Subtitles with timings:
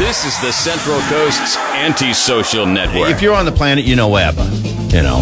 [0.00, 3.10] This is the Central Coast's antisocial network.
[3.10, 4.44] If you're on the planet, you know ABBA.
[4.96, 5.18] You know.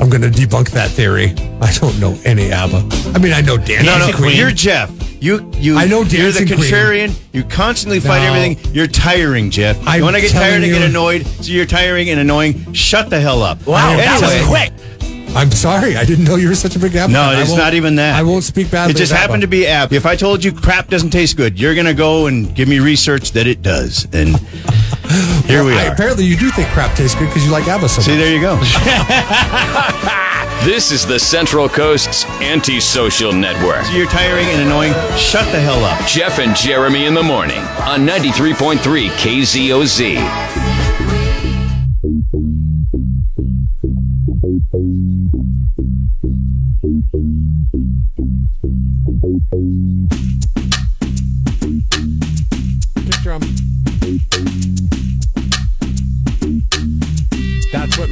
[0.00, 1.34] I'm going to debunk that theory.
[1.60, 3.12] I don't know any ABBA.
[3.14, 4.36] I mean, I know Dancing No, no, Queen.
[4.36, 4.90] you're Jeff.
[5.22, 5.76] You, you.
[5.76, 6.70] I know Dancing You're the Dancing Queen.
[6.72, 7.14] contrarian.
[7.32, 8.34] You constantly fight No.
[8.34, 8.74] everything.
[8.74, 9.78] You're tiring, Jeff.
[9.86, 12.72] I'm you want to get telling tired and get annoyed, so you're tiring and annoying.
[12.72, 13.66] Shut the hell up.
[13.66, 14.46] Wow, that was Anyway.
[14.48, 14.72] quick.
[15.34, 15.96] I'm sorry.
[15.96, 17.12] I didn't know you were such a big ABBA.
[17.12, 17.40] No, fan.
[17.42, 18.14] It's won't- even that.
[18.16, 18.92] I won't speak badly.
[18.94, 19.92] It just of happened to be app.
[19.92, 23.32] If I told you crap doesn't taste good, you're gonna go and give me research
[23.32, 24.06] that it does.
[24.12, 24.36] And
[25.46, 25.92] here we I- are.
[25.92, 28.20] apparently, you do think crap tastes good because you like ABBA so See, much.
[28.20, 28.58] there you go.
[30.64, 33.84] This is the Central Coast's antisocial network.
[33.92, 34.94] you're tiring and annoying.
[35.18, 36.06] Shut the hell up.
[36.06, 40.73] Jeff and Jeremy in the morning on 93.3 KZOZ.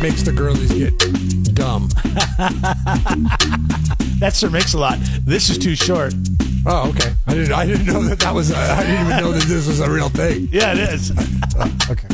[0.03, 0.99] Makes the girlies get
[1.55, 1.89] dumb.
[4.19, 4.99] That's Sir Mix-a-Lot.
[5.25, 6.15] This is too short.
[6.65, 7.13] Oh, okay.
[7.27, 7.53] I didn't.
[7.53, 8.53] I didn't know that that was.
[8.53, 10.49] I I didn't even know that this was a real thing.
[10.53, 11.13] Yeah, it is.
[11.91, 12.07] Okay.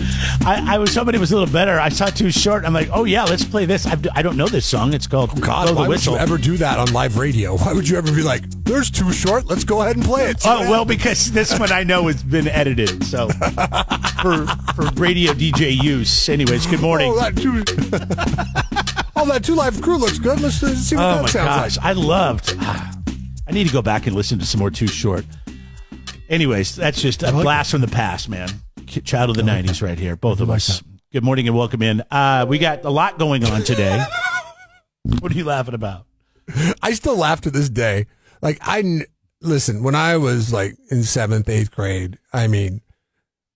[0.45, 1.79] I, I was it was a little better.
[1.79, 2.65] I saw too short.
[2.65, 3.87] I'm like, oh yeah, let's play this.
[3.87, 4.95] I, I don't know this song.
[4.95, 6.15] It's called Oh, God, Blow the why would Whistle.
[6.15, 7.57] you ever do that on live radio?
[7.57, 9.47] Why would you ever be like, "There's too short.
[9.47, 12.49] Let's go ahead and play it." Oh well, because this one I know has been
[12.49, 13.29] edited, so
[14.23, 14.47] for
[14.79, 16.29] for radio DJ use.
[16.29, 17.13] Anyways, good morning.
[17.13, 17.65] Oh, that too.
[19.17, 20.41] oh, that two live crew looks good.
[20.41, 21.87] Let's, uh, see what Oh that my sounds gosh, like.
[21.87, 22.55] I loved.
[22.61, 25.25] I need to go back and listen to some more Too Short.
[26.29, 28.49] Anyways, that's just a like blast from the past, man.
[28.87, 30.81] Child of the '90s, right here, both of us.
[31.13, 32.03] Good morning and welcome in.
[32.11, 34.01] Uh, we got a lot going on today.
[35.21, 36.07] what are you laughing about?
[36.83, 38.07] I still laugh to this day.
[38.43, 39.01] Like I
[39.41, 42.19] listen when I was like in seventh, eighth grade.
[42.33, 42.81] I mean,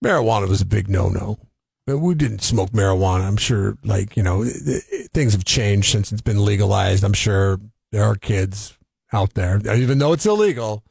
[0.03, 1.39] marijuana was a big no-no.
[1.87, 3.27] We didn't smoke marijuana.
[3.27, 7.03] I'm sure, like you know, th- th- things have changed since it's been legalized.
[7.03, 7.59] I'm sure
[7.91, 8.77] there are kids
[9.11, 10.83] out there, even though it's illegal,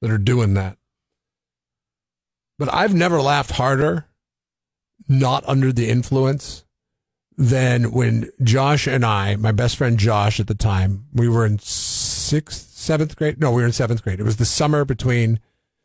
[0.00, 0.78] that are doing that.
[2.58, 4.06] But I've never laughed harder,
[5.06, 6.64] not under the influence,
[7.36, 11.58] than when Josh and I, my best friend Josh at the time, we were in
[11.58, 13.38] sixth, seventh grade.
[13.38, 14.18] No, we were in seventh grade.
[14.18, 15.38] It was the summer between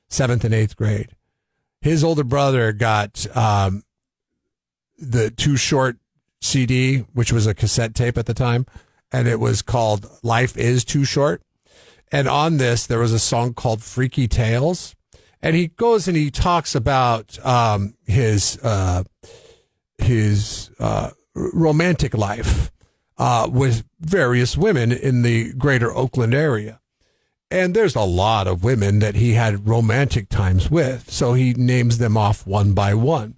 [0.09, 1.09] seventh and eighth grade.
[1.83, 3.83] His older brother got um,
[4.97, 5.97] the Too Short
[6.39, 8.65] CD, which was a cassette tape at the time,
[9.11, 11.41] and it was called Life is Too Short.
[12.09, 14.95] And on this, there was a song called Freaky Tales.
[15.41, 19.03] And he goes and he talks about um, his uh,
[19.97, 22.71] his uh, romantic life
[23.17, 26.79] uh, with various women in the greater Oakland area.
[27.53, 31.11] And there's a lot of women that he had romantic times with.
[31.11, 33.35] So he names them off one by one.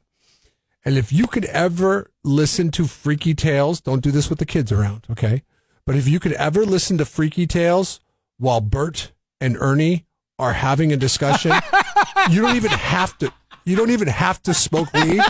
[0.86, 4.72] And if you could ever listen to Freaky Tales, don't do this with the kids
[4.72, 5.44] around, okay?
[5.86, 8.00] But if you could ever listen to Freaky Tales
[8.38, 9.12] while Bert
[9.42, 10.06] and Ernie
[10.40, 11.52] are having a discussion,
[12.32, 13.34] you don't even have to
[13.66, 15.22] you don't even have to smoke weed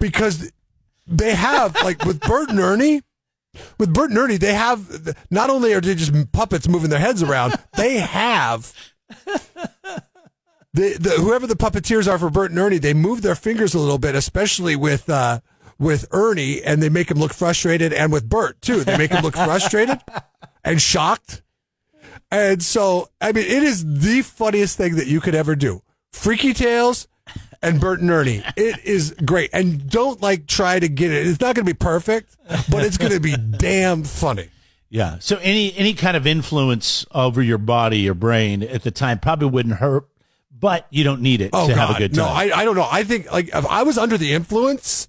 [0.00, 0.50] because
[1.06, 3.02] they have like with Bert and Ernie
[3.78, 7.22] with Bert and Ernie, they have not only are they just puppets moving their heads
[7.22, 8.72] around, they have
[10.74, 13.78] the, the whoever the puppeteers are for Bert and Ernie, they move their fingers a
[13.78, 15.40] little bit, especially with uh,
[15.78, 19.22] with Ernie, and they make him look frustrated, and with Bert too, they make him
[19.22, 20.00] look frustrated
[20.64, 21.42] and shocked.
[22.30, 25.82] And so, I mean, it is the funniest thing that you could ever do.
[26.12, 27.06] Freaky Tales
[27.64, 28.42] and Bert and Ernie.
[28.56, 29.50] It is great.
[29.52, 31.26] And don't like try to get it.
[31.26, 32.36] It's not going to be perfect,
[32.70, 34.48] but it's going to be damn funny.
[34.90, 35.16] Yeah.
[35.18, 39.48] So any any kind of influence over your body or brain at the time probably
[39.48, 40.06] wouldn't hurt,
[40.56, 41.80] but you don't need it Oh, to God.
[41.88, 42.24] have a good time.
[42.26, 42.30] No.
[42.30, 42.86] I, I don't know.
[42.88, 45.08] I think like if I was under the influence,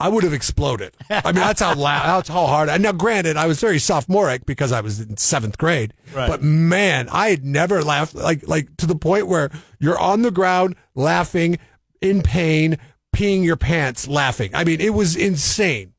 [0.00, 0.96] I would have exploded.
[1.10, 2.68] I mean, that's how loud, that's how hard.
[2.68, 5.92] And now, granted, I was very sophomoric because I was in seventh grade.
[6.14, 6.28] Right.
[6.28, 9.50] But man, I had never laughed like like to the point where
[9.80, 11.58] you're on the ground laughing
[12.00, 12.78] in pain,
[13.14, 14.50] peeing your pants, laughing.
[14.54, 15.94] I mean, it was insane.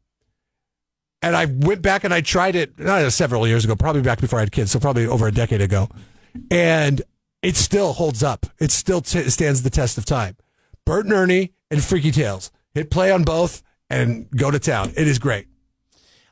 [1.22, 4.40] And I went back and I tried it not several years ago, probably back before
[4.40, 5.90] I had kids, so probably over a decade ago,
[6.50, 7.02] and
[7.42, 8.46] it still holds up.
[8.60, 10.38] It still t- stands the test of time.
[10.86, 12.52] Bert and Ernie and Freaky Tales.
[12.74, 14.94] Hit play on both and go to town.
[14.96, 15.48] It is great.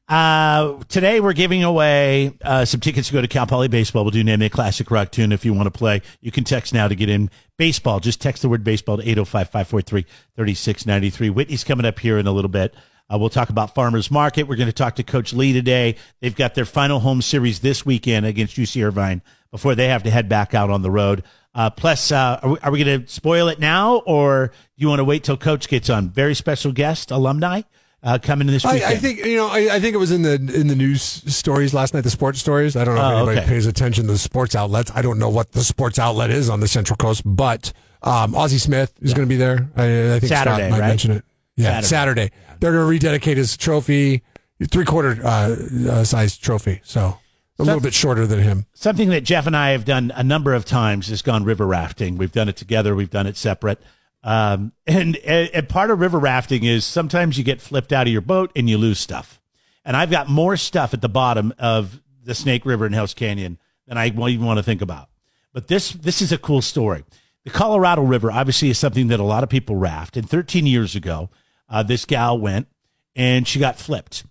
[0.08, 4.06] Uh, today we're giving away uh, some tickets to go to Cal Poly Baseball.
[4.06, 6.02] We'll do name a classic rock tune if you want to play.
[6.22, 8.00] You can text now to get in baseball.
[8.00, 10.06] Just text the word baseball to 805 543
[10.36, 11.30] 3693.
[11.30, 12.74] Whitney's coming up here in a little bit.
[13.10, 14.44] Uh, we'll talk about Farmers Market.
[14.44, 15.98] We're going to talk to Coach Lee today.
[16.22, 19.22] They've got their final home series this weekend against UC Irvine
[19.52, 21.24] before they have to head back out on the road.
[21.54, 24.88] Uh, plus, uh, are we, are we going to spoil it now, or do you
[24.88, 26.10] want to wait till Coach gets on?
[26.10, 27.64] Very special guest, alumni
[28.04, 28.94] uh, coming this I, weekend.
[28.94, 29.48] I think you know.
[29.48, 32.02] I, I think it was in the in the news stories last night.
[32.02, 32.76] The sports stories.
[32.76, 33.48] I don't know if Oh, anybody okay.
[33.48, 34.92] pays attention to the sports outlets.
[34.94, 37.74] I don't know what the sports outlet is on the Central Coast, but
[38.04, 39.70] um, Ozzie Smith is going to be there.
[39.76, 40.88] I, I think Saturday, Scott might right?
[40.88, 41.24] mention it.
[41.56, 41.88] Yeah, Saturday.
[41.88, 42.32] Saturday.
[42.60, 44.22] They're going to rededicate his trophy,
[44.70, 45.56] three quarter uh,
[45.90, 46.82] uh, size trophy.
[46.84, 47.18] So
[47.60, 48.68] a little bit shorter than him.
[48.74, 52.18] Something that Jeff and I have done a number of times is gone river rafting.
[52.18, 52.96] We've done it together.
[52.96, 53.82] We've done it separate.
[54.24, 58.22] Um, and, and part of river rafting is sometimes you get flipped out of your
[58.22, 59.40] boat and you lose stuff.
[59.86, 63.58] And I've got more stuff at the bottom of the Snake River in Hell's Canyon
[63.88, 65.10] than I even want to think about.
[65.54, 67.06] But this this is a cool story.
[67.46, 70.18] The Colorado River obviously is something that a lot of people raft.
[70.18, 71.30] And 13 years ago,
[71.70, 72.68] uh, this gal went
[73.16, 74.26] and she got flipped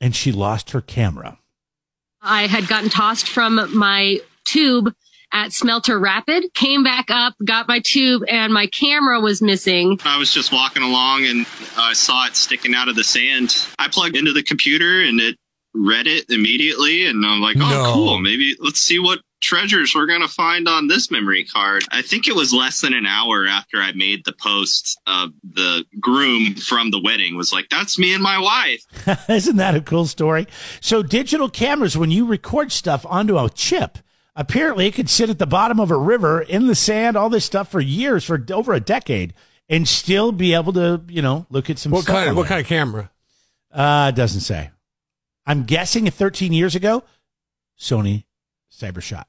[0.00, 1.38] and she lost her camera.
[2.20, 4.92] I had gotten tossed from my tube
[5.32, 9.98] at Smelter Rapid, came back up, got my tube, and my camera was missing.
[10.04, 11.46] I was just walking along and
[11.76, 13.66] I saw it sticking out of the sand.
[13.78, 15.36] I plugged into the computer and it
[15.74, 17.06] read it immediately.
[17.06, 17.92] And I'm like, oh, No.
[17.92, 18.18] cool.
[18.18, 21.84] Maybe let's see what treasures we're going to find on this memory card.
[21.92, 24.98] I think it was less than an hour after I made the post.
[25.06, 28.82] Uh, the groom from the wedding was like, that's me and my wife.
[29.28, 30.48] Isn't that a cool story?
[30.80, 33.98] So digital cameras, when you record stuff onto a chip,
[34.38, 37.44] apparently it could sit at the bottom of a river in the sand, all this
[37.44, 39.34] stuff for years, for over a decade,
[39.68, 42.14] and still be able to, you know, look at some What stuff.
[42.16, 42.30] kind?
[42.30, 43.10] on What kind of camera?
[43.70, 44.70] Uh, it doesn't say.
[45.44, 47.04] I'm guessing 13 years ago,
[47.78, 48.24] Sony
[48.72, 49.24] CyberShot.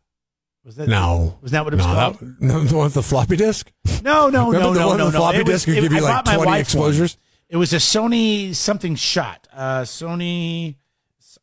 [0.63, 1.37] Was that No.
[1.41, 2.19] Was that what it was no, called?
[2.19, 3.71] that, no, the one with the floppy disk.
[4.03, 5.81] no, no, Remember no, the no, one no, with the floppy was- disk would it-
[5.81, 6.59] give you I like bought my 20 wife one.
[6.61, 7.17] exposures?
[7.49, 9.47] It was a Sony something shot.
[9.51, 10.75] Uh, Sony,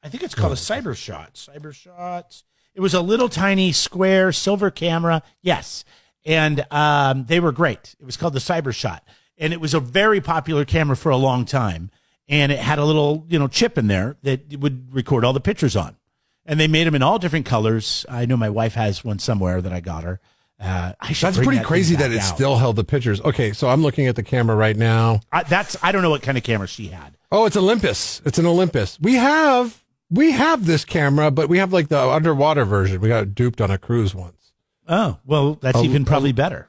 [0.04, 1.34] I think it's called a Cyber Shot.
[2.76, 5.22] It was a little tiny square silver camera.
[5.40, 5.84] Yes,
[6.26, 7.96] and um, they were great.
[7.98, 9.02] It was called the Cyber Shot,
[9.38, 11.90] and it was a very popular camera for a long time.
[12.28, 15.32] And it had a little, you know, chip in there that it would record all
[15.32, 15.96] the pictures on.
[16.44, 18.04] And they made them in all different colors.
[18.08, 20.20] I know my wife has one somewhere that I got her.
[20.60, 22.22] Uh, I should That's pretty that crazy that it out.
[22.22, 23.20] still held the pictures.
[23.22, 25.20] Okay, so I'm looking at the camera right now.
[25.32, 27.16] I, that's I don't know what kind of camera she had.
[27.32, 28.20] Oh, it's Olympus.
[28.24, 28.98] It's an Olympus.
[29.00, 33.00] We have we have this camera, but we have like the underwater version.
[33.00, 34.52] We got duped on a cruise once.
[34.88, 36.68] Oh, well, that's even probably better.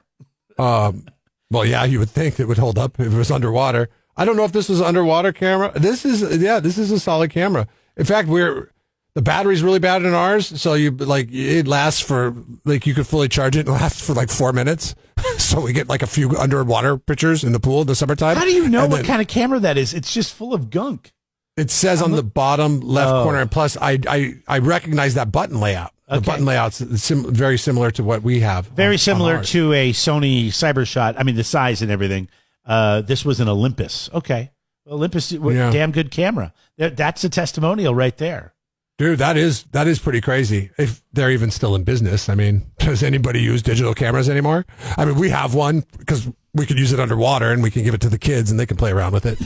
[0.58, 1.06] Um,
[1.50, 3.88] well, yeah, you would think it would hold up if it was underwater.
[4.16, 5.72] I don't know if this was underwater camera.
[5.76, 7.68] This is yeah, this is a solid camera.
[7.96, 8.72] In fact, we're
[9.14, 13.06] the battery's really bad in ours, so you like it lasts for like you could
[13.06, 14.96] fully charge it and lasts for like four minutes.
[15.38, 18.36] so we get like a few underwater pictures in the pool in the summertime.
[18.36, 19.94] How do you know And what then kind of camera that is?
[19.94, 21.12] It's just full of gunk.
[21.58, 23.24] It says on the bottom left Oh.
[23.24, 25.92] corner, and plus I I I recognize that button layout.
[26.08, 28.66] The button layout's sim- very similar to what we have.
[28.68, 29.50] Very on- on similar ours.
[29.50, 31.14] to a Sony CyberShot.
[31.18, 32.28] I mean, the size and everything.
[32.64, 34.08] Uh, this was an Olympus.
[34.14, 34.50] Okay,
[34.86, 35.70] Olympus, Yeah.
[35.70, 36.52] damn good camera.
[36.78, 38.54] That's a testimonial right there.
[38.98, 40.70] Dude, that is that is pretty crazy.
[40.78, 44.64] If they're even still in business, I mean, does anybody use digital cameras anymore?
[44.96, 47.94] I mean, we have one because we could use it underwater and we can give
[47.94, 49.38] it to the kids and they can play around with it.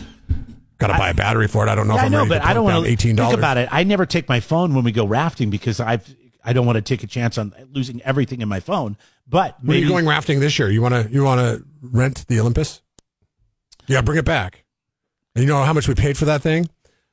[0.83, 1.71] Got to buy a battery for it.
[1.71, 2.91] I don't know Yeah, if I I'm know, ready but to I don't want to
[2.91, 3.39] eighteen think dollars.
[3.39, 3.69] about it.
[3.73, 6.15] I never take my phone when we go rafting because I've
[6.45, 8.97] I don't want to take a chance on losing everything in my phone.
[9.29, 10.71] But When are you going rafting this year?
[10.71, 12.83] You want to you want to rent the Olympus?
[13.87, 14.65] Yeah, bring it back.
[15.35, 16.69] And you know how much we paid for that thing?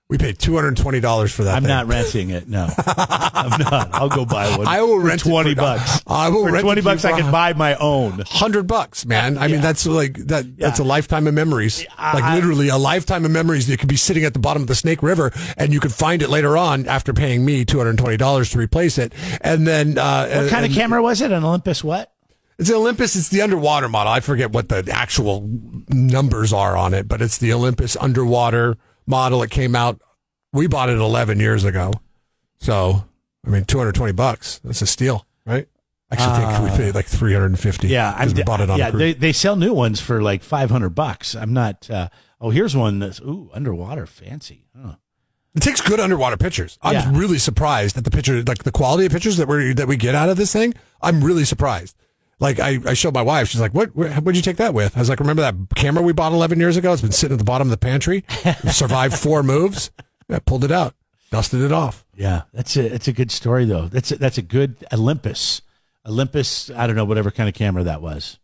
[0.10, 1.56] We paid two hundred and twenty dollars for that.
[1.56, 1.68] I'm thing.
[1.70, 2.48] not renting it.
[2.48, 3.90] No, I'm not.
[3.94, 4.66] I'll go buy one.
[4.68, 6.02] I will rent it twenty for- bucks.
[6.08, 7.06] I will for rent twenty bucks.
[7.06, 8.24] I can buy my own.
[8.26, 9.38] hundred bucks, man.
[9.38, 10.58] I mean, that's like that.
[10.58, 11.86] That's a lifetime of memories.
[11.96, 14.68] I- like literally a lifetime of memories that could be sitting at the bottom of
[14.68, 17.92] the Snake River, and you could find it later on after paying me two hundred
[17.92, 19.14] and twenty dollars to replace it.
[19.42, 21.32] And then uh, What kind of camera was it?
[21.32, 21.84] An Olympus?
[21.84, 22.12] What?
[22.58, 23.16] It's an Olympus.
[23.16, 24.12] It's the underwater model.
[24.12, 25.48] I forget what the actual
[25.88, 28.76] numbers are on it, but it's the Olympus underwater
[29.10, 29.44] model.
[29.44, 30.00] It came out.
[30.54, 31.92] We bought it eleven years ago,
[32.60, 33.04] so
[33.46, 34.60] I mean, two hundred twenty bucks.
[34.64, 35.68] That's a steal, right?
[36.12, 37.88] Actually, I think we paid like three hundred and fifty.
[37.90, 38.92] Yeah, because we bought it on yeah.
[38.92, 41.36] They they sell new ones for like five hundred bucks.
[41.36, 41.90] I'm not.
[41.90, 42.10] Uh,
[42.42, 44.66] oh, here's one that's ooh underwater fancy.
[44.80, 44.96] Huh.
[45.56, 46.78] It takes good underwater pictures.
[46.82, 47.12] I'm Yeah.
[47.20, 50.16] really surprised at the picture, like the quality of pictures that we that we get
[50.16, 50.74] out of this thing.
[51.02, 51.96] I'm really surprised.
[52.40, 53.50] Like I, I showed my wife.
[53.50, 53.96] She's like, "What?
[53.96, 56.60] Where, what'd you take that with?" I was like, "Remember that camera we bought 11
[56.60, 56.94] years ago?
[56.94, 58.24] It's been sitting at the bottom of the pantry.
[58.46, 59.92] It survived four moves.
[60.30, 60.96] Yeah, pulled it out,
[61.32, 62.06] dusted it off.
[62.16, 63.88] Yeah, that's a it's a good story though.
[63.88, 65.62] That's a, that's a good Olympus.
[66.06, 66.70] Olympus.
[66.72, 68.40] I don't know whatever kind of camera that was.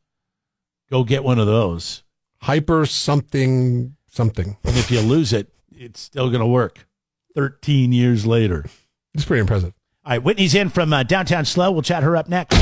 [0.90, 2.04] Go get one of those.
[2.42, 4.58] Hyper something something.
[4.64, 6.86] And if you lose it, it's still going to work
[7.36, 8.66] 13 years later.
[9.14, 9.74] It's pretty impressive.
[10.04, 11.72] All right, Whitney's in from uh, downtown SLO.
[11.72, 12.56] We'll chat her up next.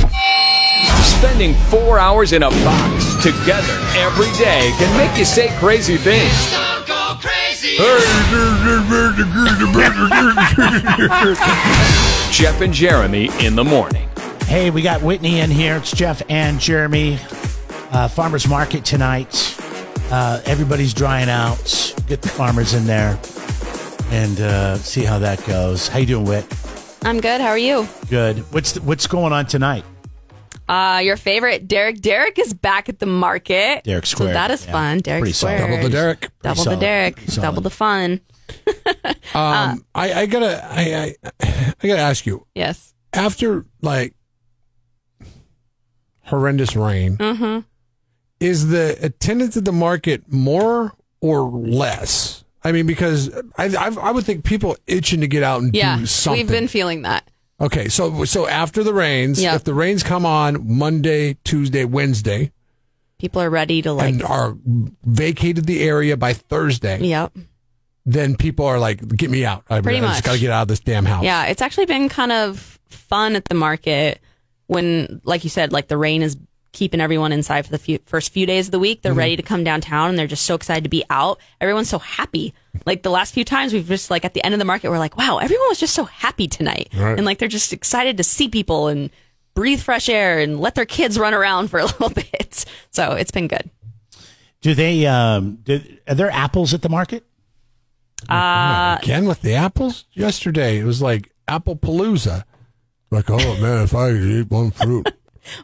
[1.24, 6.52] Spending four hours in a box together every day can make you say crazy things.
[12.30, 14.10] Jeff and Jeremy in the morning.
[14.48, 15.78] Hey, we got Whitney in here.
[15.78, 17.18] It's Jeff and Jeremy.
[17.94, 19.58] Uh, farmers market tonight.
[20.12, 21.96] Uh, everybody's drying out.
[22.06, 23.18] Get the farmers in there
[24.10, 25.88] and uh, see how that goes.
[25.88, 26.46] How you doing, Whit?
[27.04, 27.40] I'm good.
[27.40, 27.88] How are you?
[28.10, 28.40] Good.
[28.52, 29.86] What's what's going on tonight?
[30.74, 32.02] Uh, your favorite Derek.
[32.02, 33.84] Derek is back at the market.
[33.84, 34.34] Derek So Square.
[34.34, 34.72] that is Yeah.
[34.72, 35.00] fun.
[35.00, 35.58] Derek Pretty solid.
[35.58, 35.70] Square.
[35.72, 36.30] Double the Derek.
[36.42, 36.76] Double the.
[36.78, 37.16] Derek.
[37.18, 37.46] Pretty solid.
[37.46, 38.22] Double the fun.
[39.36, 42.46] Um, I, I gotta, I, I, I gotta ask you.
[42.54, 42.94] Yes.
[43.14, 44.14] After like
[46.26, 47.60] horrendous rain, Mm-hmm.
[48.40, 52.44] is the attendance at the market more or less?
[52.64, 55.98] I mean, because I, I, I would think people itching to get out and Yeah.
[55.98, 56.40] do something.
[56.42, 57.28] We've been feeling that.
[57.62, 59.56] Okay, so so after the rains, Yeah.
[59.56, 62.52] if the rains come on Monday, Tuesday, Wednesday,
[63.20, 64.10] People are ready to like.
[64.14, 64.56] and are
[65.06, 67.38] vacated the area by Thursday, Yep.
[68.06, 69.64] then people are like, "Get me out!
[69.70, 71.46] I, Pretty I just got to get out of this damn house." Yeah.
[71.46, 74.20] It's actually been kind of fun at the market
[74.68, 76.38] when, like you said, like the rain is
[76.74, 79.02] keeping everyone inside for the few, first few days of the week.
[79.02, 79.20] They're Mm-hmm.
[79.20, 81.40] ready to come downtown and they're just so excited to be out.
[81.62, 82.54] Everyone's so happy.
[82.86, 85.00] Like the last few times we've just like at the end of the market, we're
[85.00, 86.90] like, wow, everyone was just so happy tonight.
[86.96, 87.16] Right.
[87.16, 89.10] And like they're just excited to see people and
[89.54, 92.66] breathe fresh air and let their kids run around for a little bit.
[92.90, 93.70] So it's been good.
[94.62, 95.06] Do they?
[95.06, 97.24] Um, do, are there apples at the market?
[98.30, 102.46] Uh, Again with the apples yesterday, it was like apple palooza.
[103.12, 105.12] Like, oh man, if I could eat one fruit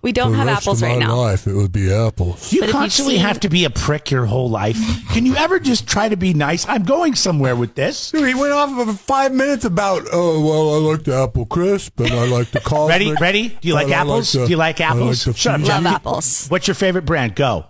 [0.02, 1.16] we don't the have rest apples of right my now.
[1.16, 2.52] life, it would be apples.
[2.54, 4.78] You But if you've constantly seen- have to be a prick your whole life?
[5.14, 6.68] Can you ever just try to be nice?
[6.68, 8.12] I'm going somewhere with this.
[8.12, 12.00] Dude, he went off of five minutes about, oh well, I like the apple crisp
[12.00, 12.90] and I like the cosmic.
[12.90, 13.14] Ready?
[13.20, 13.50] Ready?
[13.62, 14.32] Do you like and I apples?
[14.34, 15.26] the- Do you like I apples?
[15.26, 15.96] the Shut up, Love Jackie.
[15.96, 16.48] apples.
[16.50, 17.36] What's your favorite brand?
[17.36, 17.66] Go.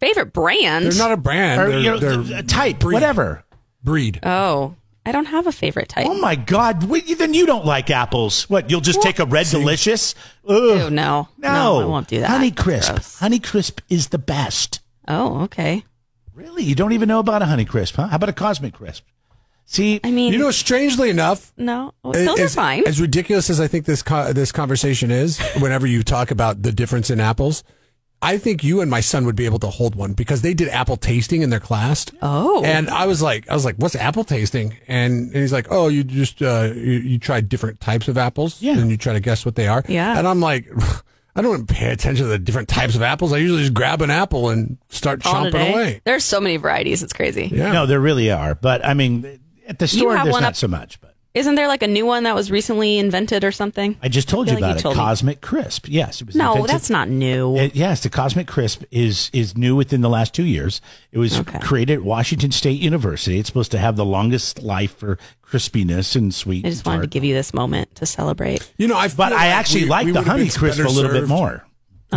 [0.00, 0.84] Favorite brand?
[0.86, 1.60] They're not a brand.
[1.60, 2.94] Or they're, you know, they're a type, breed.
[2.94, 3.44] whatever.
[3.82, 4.20] breed.
[4.22, 4.74] oh,
[5.08, 6.04] I don't have a favorite type.
[6.06, 6.84] Oh my God!
[6.84, 8.42] Wait, then you don't like apples?
[8.50, 8.70] What?
[8.70, 10.14] You'll just take a red delicious?
[10.46, 10.54] Ugh.
[10.80, 12.28] Ew, no, No, I won't do that.
[12.28, 13.18] Honey Crisp.
[13.18, 14.80] Honey Crisp is the best.
[15.08, 15.82] Oh, okay.
[16.34, 16.62] Really?
[16.62, 18.08] You don't even know about a Honey Crisp, huh?
[18.08, 19.02] How about a Cosmic Crisp?
[19.64, 22.86] See, I mean, You know, strangely enough, no, those as, are fine.
[22.86, 26.72] As ridiculous as I think this co- this conversation is, whenever you talk about the
[26.72, 27.64] difference in apples,
[28.20, 30.68] I think you and my son would be able to hold one because they did
[30.70, 32.06] apple tasting in their class.
[32.20, 34.76] oh, And I was like, I was like, what's apple tasting?
[34.88, 38.60] And, and he's like, oh, you just, uh, you, you try different types of apples
[38.60, 38.76] Yeah.
[38.76, 39.84] and you try to guess what they are.
[39.88, 40.18] Yeah.
[40.18, 40.68] And I'm like,
[41.36, 43.32] I don't pay attention to the different types of apples.
[43.32, 45.72] I usually just grab an apple and start Call it a chomping day.
[45.72, 46.00] away.
[46.02, 47.04] There's so many varieties.
[47.04, 47.48] It's crazy.
[47.52, 47.70] Yeah.
[47.72, 48.56] no, there really are.
[48.56, 51.00] But I mean, at the store, there's one not up- so much.
[51.00, 51.07] But
[51.38, 53.96] Isn't there like a new one that was recently invented or something?
[54.02, 54.82] I just told I you feel like about you it.
[54.82, 55.00] told me.
[55.00, 55.86] Cosmic Crisp.
[55.88, 57.56] Yes, it was No, invented- that's not new.
[57.56, 60.80] It, yes, the Cosmic Crisp is is new within the last two years.
[61.12, 61.58] It was Okay.
[61.60, 63.38] created at Washington State University.
[63.38, 66.66] It's supposed to have the longest life for crispiness and sweet.
[66.66, 68.70] I just wanted to give you this moment to celebrate.
[68.76, 70.82] You know, I've but feel I actually we- like we the Honey been Crisp a
[70.82, 71.64] better little bit served- more.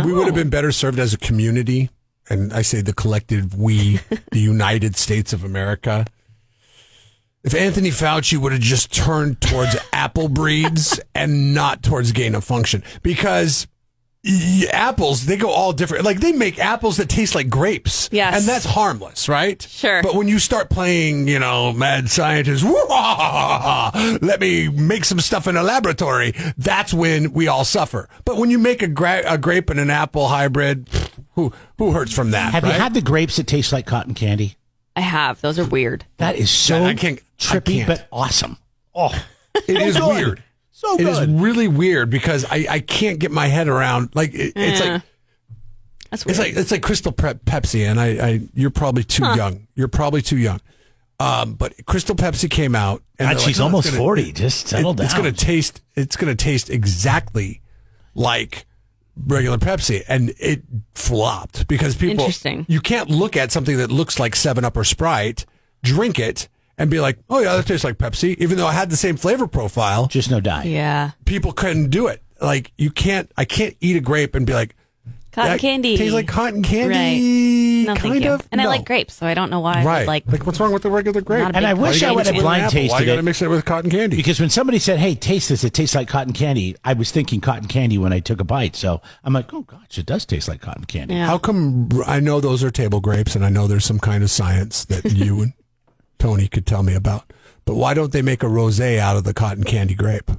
[0.04, 0.36] We would have Oh.
[0.36, 1.90] been better served as a community,
[2.28, 4.00] and I say the collective we,
[4.32, 6.06] the United States of America.
[7.44, 12.44] If Anthony Fauci would have just turned towards apple breeds and not towards gain of
[12.44, 13.66] function, because
[14.24, 16.04] y- apples they go all different.
[16.04, 18.36] Like they make apples that taste like grapes, Yes.
[18.38, 19.60] and that's harmless, right?
[19.60, 20.02] Sure.
[20.04, 25.46] But when you start playing, you know, mad scientist, "Woo-ah-ah-ah-ah, let me make some stuff
[25.48, 26.34] in a laboratory.
[26.56, 28.08] That's when we all suffer.
[28.24, 30.88] But when you make a, gra- a grape and an apple hybrid,
[31.34, 32.52] who who hurts from that?
[32.52, 32.74] Have right?
[32.74, 34.56] you had the grapes that taste like cotton candy?
[34.94, 35.40] I have.
[35.40, 36.04] Those are weird.
[36.18, 38.56] That is so I can't- I trippy, but awesome.
[38.94, 39.10] Oh,
[39.54, 40.08] It is good.
[40.08, 40.42] weird.
[40.70, 41.06] So good.
[41.06, 44.80] It is really weird because I, I can't get my head around like it, it's
[44.80, 45.02] like
[46.10, 46.30] That's weird.
[46.30, 49.68] it's like it's like Crystal Pe- Pepsi and I, I you're probably too young.
[49.74, 50.60] You're probably too young.
[51.20, 54.32] Um, but Crystal Pepsi came out and God, she's like, "Oh, it's almost gonna- forty.
[54.32, 55.04] Just settle it- down.
[55.06, 55.80] It's going to taste.
[55.94, 57.60] It's going to taste exactly
[58.14, 58.66] like
[59.26, 60.62] regular Pepsi, and it
[60.94, 62.24] flopped because people.
[62.24, 62.64] Interesting.
[62.68, 65.44] You can't look at something that looks like Seven Up or Sprite,
[65.84, 66.48] drink it,
[66.78, 69.16] and be like, "Oh yeah, that tastes like Pepsi," even though I had the same
[69.16, 70.06] flavor profile.
[70.06, 70.64] just no dye.
[70.64, 71.10] yeah.
[71.24, 72.22] People couldn't do it.
[72.40, 73.30] Like you can't.
[73.36, 74.74] I can't eat a grape and be like.
[75.32, 75.96] Cotton "That candy.
[75.96, 77.84] tastes like cotton candy.
[77.86, 78.32] No, kind thank you.
[78.32, 78.46] of.
[78.52, 78.70] And I No.
[78.70, 79.76] like grapes, so I don't know why.
[79.80, 79.98] I Right.
[80.00, 80.24] would like.
[80.30, 81.40] like what's wrong with the regular grape?
[81.40, 82.74] Not a And I big Why wish I would have it with an blind apple?
[82.80, 83.22] Why tasted you got to it.
[83.22, 84.16] mix it with cotton candy?
[84.16, 86.76] Because when somebody said, "Hey, taste this," it tastes like cotton candy.
[86.84, 88.76] I was thinking cotton candy when I took a bite.
[88.76, 91.26] So I'm like, "Oh gosh, it does taste like cotton candy." Yeah.
[91.28, 94.30] How come I know those are table grapes and I know there's some kind of
[94.30, 95.52] science that you and
[96.22, 97.32] Tony could tell me about.
[97.64, 100.30] But why don't they make a rosé out of the cotton candy grape?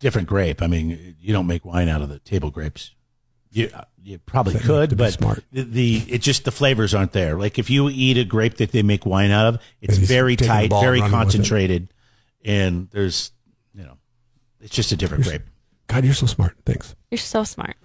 [0.00, 0.60] Different grape.
[0.60, 2.90] I mean, you don't make wine out of the table grapes.
[3.50, 3.70] You
[4.02, 5.44] you probably They could, but smart.
[5.50, 7.36] the, the it just the flavors aren't there.
[7.36, 10.70] Like if you eat a grape that they make wine out of, it's very tight,
[10.70, 11.10] very running with it.
[11.10, 11.94] concentrated,
[12.44, 13.32] and there's
[13.74, 13.96] you know,
[14.60, 15.42] it's just a different grape.
[15.86, 16.54] God, you're so smart.
[16.66, 16.94] Thanks.
[17.10, 17.76] You're so smart.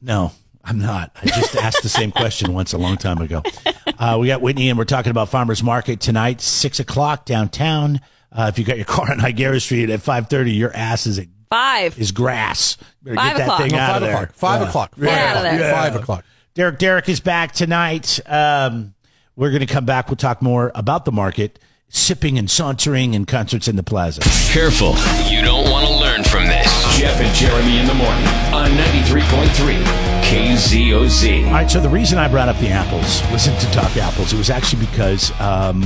[0.00, 0.32] No,
[0.64, 1.10] I'm not.
[1.20, 3.42] I just asked the same question once a long time ago.
[4.02, 8.00] Uh, we got Whitney, and we're talking about farmers market tonight, six o'clock downtown.
[8.32, 11.20] Uh, if you got your car on Higuera Street at five thirty, your ass is
[11.20, 11.96] at Five.
[12.00, 12.78] is grass.
[13.04, 13.60] Better Five get that o'clock.
[13.60, 14.12] thing No, out Five of there.
[14.16, 14.34] o'clock.
[14.34, 14.68] Five Yeah.
[14.68, 14.90] o'clock.
[14.98, 15.72] Get out of there.
[15.72, 16.24] Five o'clock.
[16.54, 18.18] Derek Derek is back tonight.
[18.26, 18.94] Um,
[19.36, 20.08] we're going to come back.
[20.08, 24.22] We'll talk more about the market, sipping and sauntering, and concerts in the plaza.
[24.50, 24.96] Careful.
[25.30, 26.66] You don't want to learn from this.
[26.98, 31.46] Jeff and Jeremy in the morning on 93.3 KZOZ.
[31.48, 31.70] All right.
[31.70, 34.32] So the reason I brought up the apples wasn't to talk apples.
[34.32, 35.82] It was actually because um,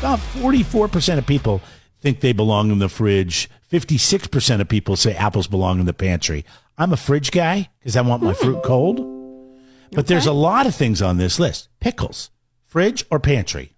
[0.00, 1.60] about forty-four percent of people
[2.00, 3.48] think they belong in the fridge.
[3.68, 6.44] Fifty-six percent of people say apples belong in the pantry.
[6.76, 8.98] I'm a fridge guy because I want my fruit cold.
[9.92, 12.30] But there's a lot of things on this list: pickles,
[12.64, 13.76] fridge, or pantry.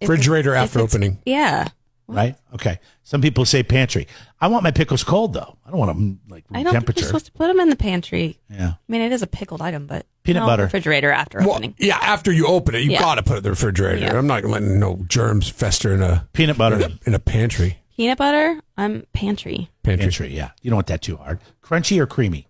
[0.00, 1.18] If Refrigerator after opening.
[1.26, 1.66] Yeah.
[2.06, 2.36] Right?
[2.52, 2.80] Okay.
[3.02, 4.06] Some people say pantry.
[4.40, 5.56] I want my pickles cold though.
[5.64, 7.70] I don't want them like room I don't think you're supposed to put them in
[7.70, 8.38] the pantry.
[8.50, 8.72] yeah.
[8.72, 10.64] I mean, it is a pickled item, but Peanut no, butter.
[10.64, 11.74] refrigerator after Well, opening.
[11.78, 13.00] yeah, after you open it, you Yeah.
[13.00, 14.04] got to put it in the refrigerator.
[14.04, 14.18] Yeah.
[14.18, 16.76] I'm not letting no germs fester in a Peanut butter.
[16.76, 17.78] in a, in a pantry.
[17.96, 18.60] Peanut butter.
[18.76, 19.70] I'm pantry.
[19.82, 20.02] Pantry.
[20.04, 20.28] Pantry.
[20.36, 20.50] Yeah.
[20.60, 21.40] You don't want that too hard.
[21.62, 22.48] Crunchy or creamy?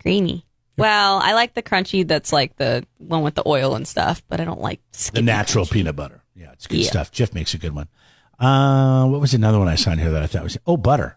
[0.00, 0.46] Creamy.
[0.78, 2.06] Well, I like the crunchy.
[2.08, 4.80] That's like the one with the oil and stuff, but I don't like
[5.12, 5.72] The natural crunchy.
[5.72, 6.22] peanut butter.
[6.34, 6.88] Yeah, it's good Yeah.
[6.88, 7.12] stuff.
[7.12, 7.88] Jeff makes a good one.
[8.40, 11.16] Uh, what was another one I saw in here that I thought was oh butter.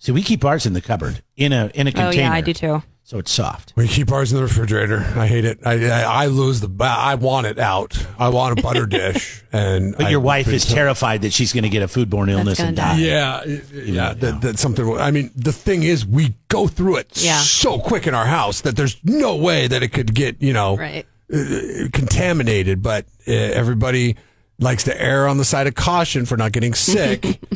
[0.00, 2.08] See, we keep ours in the cupboard in a in a container.
[2.08, 2.22] Oh container.
[2.30, 2.82] yeah, I do too.
[3.06, 3.74] So it's soft.
[3.76, 4.98] We keep ours in the refrigerator.
[5.14, 5.58] I hate it.
[5.64, 6.70] I I, I lose the.
[6.82, 7.94] I want it out.
[8.18, 11.64] I want a butter dish, and But I- your wife is terrified that she's going
[11.64, 12.94] to get a foodborne illness and die.
[12.96, 13.00] die.
[13.02, 14.14] Yeah, it- yeah.
[14.14, 14.98] That, that's something.
[14.98, 17.38] I mean, the thing is, we go through it Yeah.
[17.40, 20.76] so quick in our house that there's no way that it could get you know
[20.78, 21.06] Right.
[21.32, 22.82] uh, contaminated.
[22.82, 24.16] But uh, everybody
[24.58, 27.40] likes to err on the side of caution for not getting sick.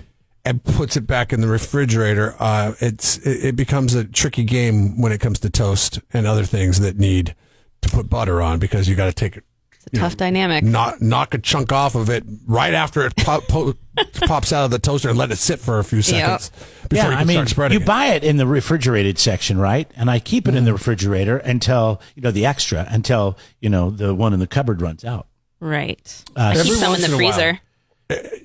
[0.45, 2.35] And puts it back in the refrigerator.
[2.39, 6.45] Uh, it's it, it becomes a tricky game when it comes to toast and other
[6.45, 7.35] things that need
[7.83, 9.45] to put butter on because you got to take it
[9.89, 10.65] It's a tough dynamic.
[10.65, 13.75] Not knock a chunk off of it right after it pop, po-
[14.23, 16.51] pops out of the toaster and let it sit for a few seconds
[16.89, 17.87] before Yeah, you I mean, start spreading you it.
[17.87, 19.91] buy it in the refrigerated section, right?
[19.97, 20.77] And I keep it in the Mm-hmm.
[20.77, 25.05] refrigerator until you know the extra until you know the one in the cupboard runs
[25.05, 25.27] out.
[25.61, 26.25] Right.
[26.37, 27.61] Uh, I keep some in once the in freezer.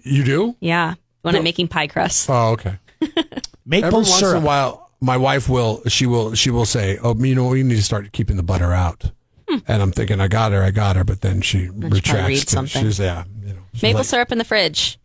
[0.03, 0.55] you do?
[0.59, 2.29] Yeah, when I'm making pie crust.
[2.29, 2.77] Oh, okay.
[3.65, 4.37] Maple Every once syrup.
[4.37, 7.63] in a while, my wife will she will she will say, "Oh, you know, we
[7.63, 9.11] need to start keeping the butter out."
[9.67, 11.73] And I'm thinking, I got her, I got her, but then she Hmm.
[11.73, 12.27] she probably retracts.
[12.27, 12.49] reads it.
[12.49, 12.81] something.
[12.83, 13.59] She's yeah, you know.
[13.73, 14.97] she's Maple like, syrup in the fridge.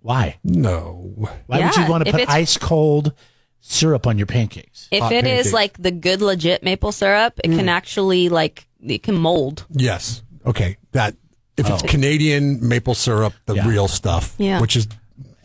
[0.00, 0.36] Why?
[0.44, 1.12] No,
[1.46, 3.12] Why would you want to put ice cold
[3.60, 4.88] syrup on your pancakes?
[4.92, 5.52] If Hot it is pancakes.
[5.52, 7.56] like the good legit maple syrup, it Mm.
[7.58, 9.66] can actually like it can mold.
[9.70, 10.76] yes, okay.
[10.92, 11.16] That
[11.56, 11.86] if it's Oh.
[11.86, 13.68] Canadian maple syrup, the Yeah.
[13.68, 14.60] real stuff, Yeah.
[14.60, 14.86] which is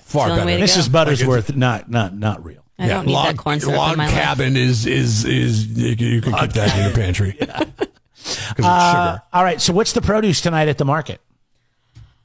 [0.05, 0.61] far It's the only better.
[0.63, 0.91] way to Mrs.
[0.91, 0.99] go.
[1.05, 2.57] Buttersworth, not not not real.
[2.79, 4.13] I don't need log, that corn syrup log in my life.
[4.15, 8.65] cabin is is is you can, you can keep that in the pantry because it's
[8.67, 9.21] Uh, sugar.
[9.33, 9.61] all right.
[9.61, 11.21] So what's the produce tonight at the market?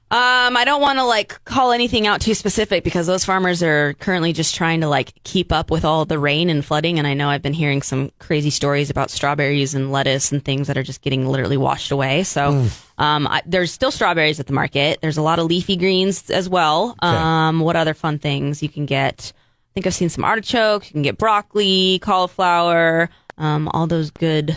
[0.09, 3.95] Um, I don't want to like call anything out too specific because those farmers are
[3.95, 6.99] currently just trying to like keep up with all the rain and flooding.
[6.99, 10.69] And I know I've been hearing some crazy stories about strawberries and lettuce and things
[10.69, 12.23] that are just getting literally washed away.
[12.23, 15.01] So, um, I, there's still strawberries at the market.
[15.03, 16.95] There's a lot of leafy greens as well.
[17.01, 19.33] Um, what other fun things you can get?
[19.35, 20.87] I think I've seen some artichokes.
[20.89, 24.57] You can get broccoli, cauliflower, um, all those good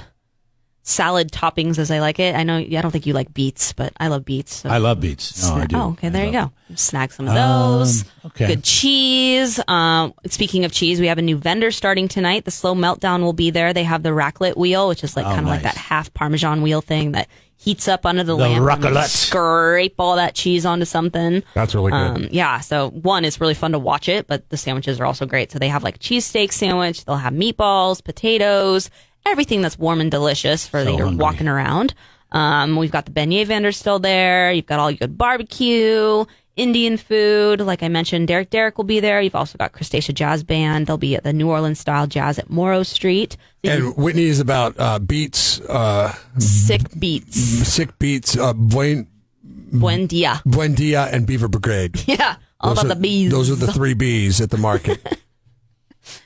[0.82, 2.36] salad toppings as I like it.
[2.36, 4.56] I know I don't think you like beets, but I love beets.
[4.56, 4.70] So.
[4.70, 5.44] I love beets.
[5.48, 5.76] No, I do.
[5.78, 6.10] Oh, okay.
[6.10, 6.52] There you go.
[6.76, 8.04] Snag some of those.
[8.04, 8.48] Um, okay.
[8.48, 9.60] Good cheese.
[9.68, 12.46] Um, speaking of cheese, we have a new vendor starting tonight.
[12.46, 13.74] The SLO Meltdown will be there.
[13.74, 16.62] They have the raclette wheel, which is like Oh, kind of like that half Parmesan
[16.62, 18.58] wheel thing that heats up under the, The lamp.
[18.84, 19.10] and raclette.
[19.10, 21.44] Scrape all that cheese onto something.
[21.54, 21.98] That's really good.
[21.98, 22.62] Um, yeah.
[22.62, 25.52] So one, it's really fun to watch it, but the sandwiches are also great.
[25.52, 27.04] So they have like a cheesesteak sandwich.
[27.06, 28.90] They'll have meatballs, potatoes,
[29.30, 31.16] everything that's warm and delicious for So hungry.
[31.18, 31.94] walking around.
[32.32, 34.52] Um, we've got the beignet vendor still there.
[34.52, 37.62] You've got all your good barbecue, Indian food.
[37.62, 39.20] Like I mentioned, Derek Derek will be there.
[39.22, 40.86] You've also got Crustacea Jazz Band.
[40.88, 43.36] They'll be at the New Orleans style jazz at Morro Street.
[43.64, 47.38] and Whitney is about uh, beets, uh, Sick beats.
[47.40, 48.38] sick beats.
[48.38, 49.08] uh, buen,
[49.72, 50.42] Buen dia.
[50.46, 52.00] buen dia, and beaver brigade.
[52.08, 52.36] Yeah.
[52.62, 53.32] All Those about are- the bees.
[53.32, 55.00] Those are the three B's at the market.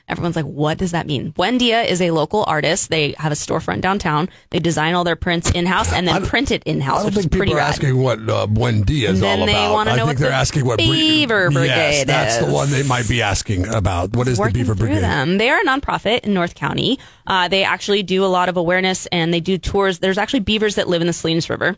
[0.06, 1.32] Everyone's like, what does that mean?
[1.32, 2.90] Buendia is a local artist.
[2.90, 4.28] They have a storefront downtown.
[4.50, 6.96] They design all their prints in house and then print it in house.
[7.00, 7.68] I don't which is think pretty people are rad.
[7.70, 9.72] asking what uh, Buendia is all they about.
[9.72, 12.70] wanna I know think what they're the asking what Beaver Yes, Brigade that's the one
[12.70, 14.14] they might be asking about.
[14.14, 15.00] What is working the Beaver Brigade?
[15.00, 15.38] them.
[15.38, 16.98] They are a nonprofit in North County.
[17.26, 20.00] Uh, they actually do a lot of awareness and they do tours.
[20.00, 21.76] There's actually beavers that live in the Salinas River.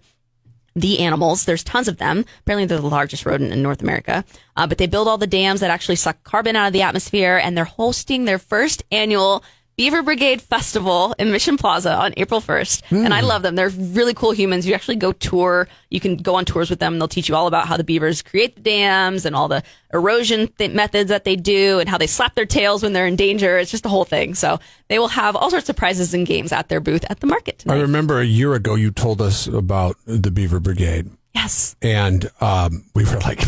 [0.77, 2.27] The animals, there's tons of them.
[2.41, 4.25] Apparently, they're the largest rodent in North America.
[4.57, 7.41] Uh, but they build all the dams that actually suck carbon out of the atmosphere,
[7.43, 9.43] and they're hosting their first annual
[9.77, 13.05] Beaver Brigade Festival in Mission Plaza on April 1st.
[13.05, 13.57] And I love them.
[13.57, 14.67] They're really cool humans.
[14.67, 15.69] You actually go tour.
[15.91, 16.95] You can go on tours with them.
[16.95, 19.63] And they'll teach you all about how the beavers create the dams and all the
[19.93, 23.17] erosion th- methods that they do and how they slap their tails when they're in
[23.17, 23.59] danger.
[23.59, 24.35] It's just a whole thing.
[24.35, 24.59] So
[24.89, 27.59] they will have all sorts of prizes and games at their booth at the market
[27.59, 27.77] Tonight.
[27.77, 31.77] I remember a year ago you told us about the Beaver Brigade, yes.
[31.83, 33.41] and um, we were like.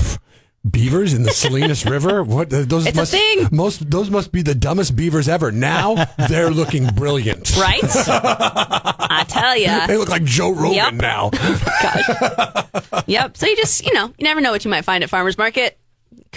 [0.68, 2.22] Beavers in the Salinas River?
[2.24, 3.48] What uh, those It's must thing.
[3.52, 5.50] most those must be the dumbest beavers ever.
[5.52, 7.56] Now they're looking brilliant.
[7.58, 7.80] Right?
[7.84, 10.94] I tell you, They look like Joe Rogan Yep.
[10.94, 11.30] now.
[11.82, 13.02] Gosh.
[13.06, 13.36] yep.
[13.36, 15.78] So you just, you know, you never know what you might find at farmers market.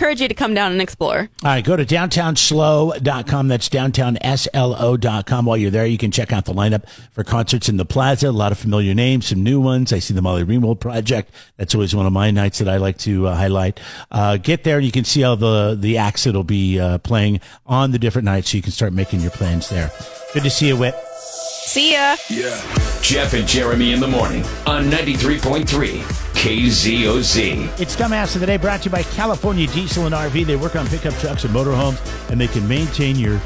[0.02, 1.20] Encourage you to come down and explore.
[1.20, 3.48] All right, go to downtownslo.com.
[3.48, 5.46] That's downtownslo.com.
[5.46, 8.30] While you're there, you can check out the lineup for concerts in the plaza.
[8.30, 9.94] A lot of familiar names, some new ones.
[9.94, 11.30] I see the Molly Ringwald Project.
[11.58, 13.80] That's always one of my nights that I like to uh, highlight.
[14.10, 17.40] Uh, get there and you can see all the, the acts that'll be uh, playing
[17.68, 19.92] on the different nights so you can start making your plans there.
[20.34, 20.96] Good to see you, Whit.
[21.14, 22.16] See ya.
[22.28, 22.60] Yeah.
[23.04, 27.80] Jeff and Jeremy in the morning on 93.3 KZOZ.
[27.80, 30.48] It's Dumbass of the Day brought to you by California Diesel and RV.
[30.48, 32.02] They work on pickup trucks and motorhomes,
[32.32, 33.38] and they can maintain your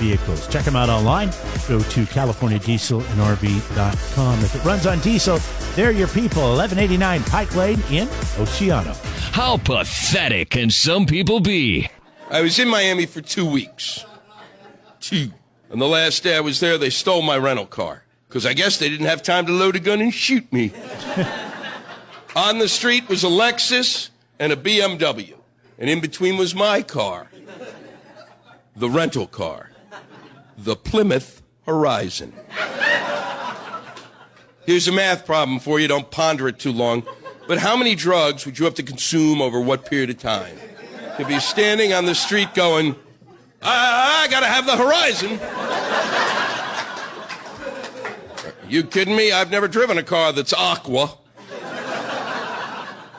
[0.00, 0.48] vehicles.
[0.48, 1.28] Check them out online.
[1.68, 4.38] Go to CaliforniaDieselAndRV.com.
[4.40, 5.38] If it runs on diesel,
[5.76, 6.42] they're your people.
[6.42, 8.96] 1189 Pike Lane in Oceano.
[9.32, 11.88] How pathetic can some people be?
[12.30, 14.04] I was in Miami for two weeks.
[14.98, 15.30] Two.
[15.70, 18.06] And the last day I was there, they stole my rental car.
[18.26, 20.72] Because I guess they didn't have time to load a gun and shoot me.
[22.36, 25.34] On the street was a Lexus and a BMW.
[25.78, 27.28] And in between was my car.
[28.76, 29.70] The rental car.
[30.58, 32.32] The Plymouth Horizon.
[34.66, 35.86] Here's a math problem for you.
[35.86, 37.04] Don't ponder it too long.
[37.46, 40.56] But how many drugs would you have to consume over what period of time?
[41.18, 42.96] To be standing on the street going,
[43.62, 45.38] I, I gotta have the horizon.
[48.68, 49.30] You kidding me?
[49.30, 51.18] I've never driven a car that's aqua.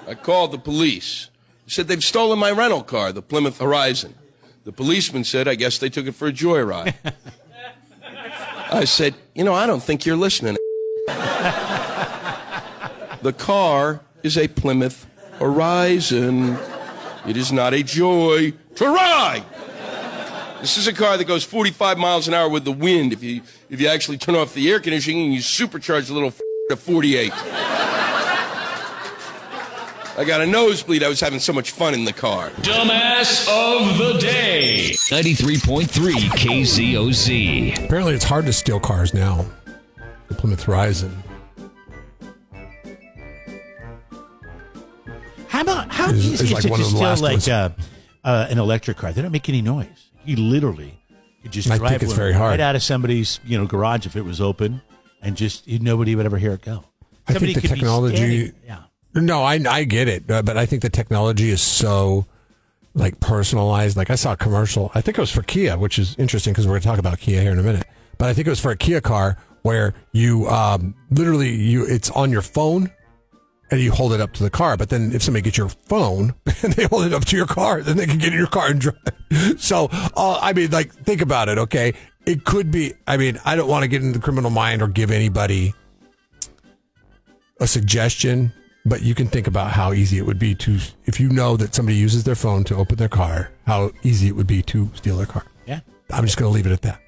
[0.07, 1.29] I called the police.
[1.65, 4.15] They said they've stolen my rental car, the Plymouth Horizon.
[4.63, 6.93] The policeman said, I guess they took it for a joyride.
[8.71, 10.57] I said, You know, I don't think you're listening.
[13.21, 15.05] the car is a Plymouth
[15.39, 16.57] Horizon.
[17.27, 19.43] It is not a joy to ride.
[20.61, 23.13] This is a car that goes 45 miles an hour with the wind.
[23.13, 26.41] If you if you actually turn off the air conditioning you supercharge the little f-
[26.69, 27.31] to 48.
[30.17, 31.04] I got a nosebleed.
[31.04, 32.49] I was having so much fun in the car.
[32.62, 34.91] Dumbass of the Day.
[35.10, 37.86] 93.3 KZOZ.
[37.86, 39.45] Apparently, it's hard to steal cars now.
[40.30, 41.21] The Plymouth Horizon.
[45.47, 47.47] How about how It's- easy it's is like it one to of the steal like
[47.47, 47.69] uh,
[48.23, 49.12] uh, an electric car?
[49.12, 49.88] They don't make any noise.
[50.25, 50.97] You literally
[51.43, 54.06] could just I drive think it's one very right out of somebody's you know garage
[54.06, 54.82] if it was open,
[55.21, 56.84] and just nobody would ever hear it go.
[57.28, 58.15] I Somebody think the could technology.
[58.17, 58.78] standing- yeah.
[59.15, 62.25] No, I I get it, but I think the technology is so
[62.93, 63.95] like personalized.
[63.95, 64.91] Like I saw a commercial.
[64.93, 67.19] I think it was for Kia, which is interesting because we're going to talk about
[67.19, 67.88] Kia here in a minute.
[68.17, 72.10] But I think it was for a Kia car where you um, literally you it's
[72.12, 72.91] on your phone
[73.71, 74.78] and you hold it up to the car.
[74.78, 77.82] But then if somebody gets your phone and they hold it up to your car,
[77.82, 78.97] then they can get in your car and drive.
[79.58, 81.58] So uh, I mean, like think about it.
[81.58, 81.93] Okay,
[82.25, 82.93] it could be.
[83.08, 85.73] I mean, I don't want to get into the criminal mind or give anybody
[87.60, 88.54] a suggestion,
[88.85, 91.73] but you can think about how easy it would be to, if you know that
[91.73, 95.17] somebody uses their phone to open their car, how easy it would be to steal
[95.17, 95.43] their car.
[95.65, 95.79] Yeah.
[96.11, 97.01] I'm just going to leave it at that.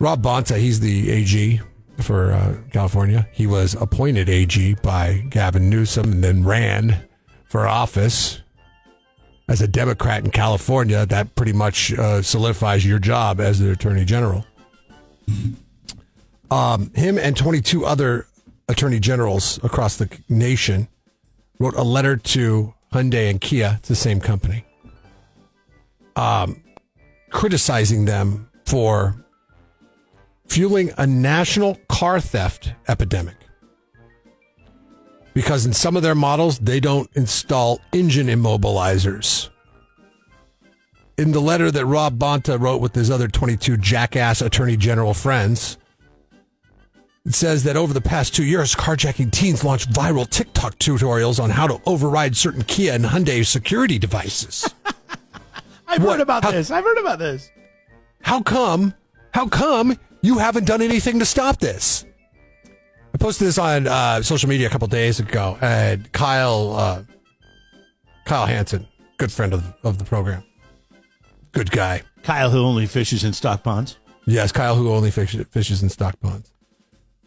[0.00, 1.60] Rob Bonta, he's the AG
[2.00, 3.28] for uh, California.
[3.32, 7.08] He was appointed AG by Gavin Newsom and then ran
[7.48, 8.40] for office
[9.48, 11.06] as a Democrat in California.
[11.06, 14.44] That pretty much uh, solidifies your job as the Attorney General.
[16.50, 18.26] Um, him and 22 other
[18.68, 20.88] attorney generals across the nation
[21.58, 24.64] wrote a letter to Hyundai and Kia, it's the same company,
[26.16, 26.62] um,
[27.30, 29.24] criticizing them for
[30.46, 33.36] fueling a national car theft epidemic.
[35.34, 39.50] Because in some of their models, they don't install engine immobilizers.
[41.16, 45.76] in the letter that Rob Bonta wrote with his other 22 jackass attorney general friends,
[47.28, 51.50] it says that over the past two years, carjacking teens launched viral TikTok tutorials on
[51.50, 54.66] how to override certain Kia and Hyundai security devices.
[55.86, 56.12] I've What?
[56.12, 56.70] heard about How- this.
[56.70, 57.50] I've heard about this.
[58.22, 58.94] How come?
[59.34, 62.06] How come you haven't done anything to stop this?
[63.14, 67.02] I posted this on uh, social media a couple days ago, and Kyle uh,
[68.24, 68.86] Kyle Hansen,
[69.18, 70.44] good friend of of the program,
[71.52, 72.02] good guy.
[72.22, 73.98] Kyle, who only fishes in stock ponds.
[74.26, 76.50] Yes, Kyle, who only fishes, fishes in stock ponds.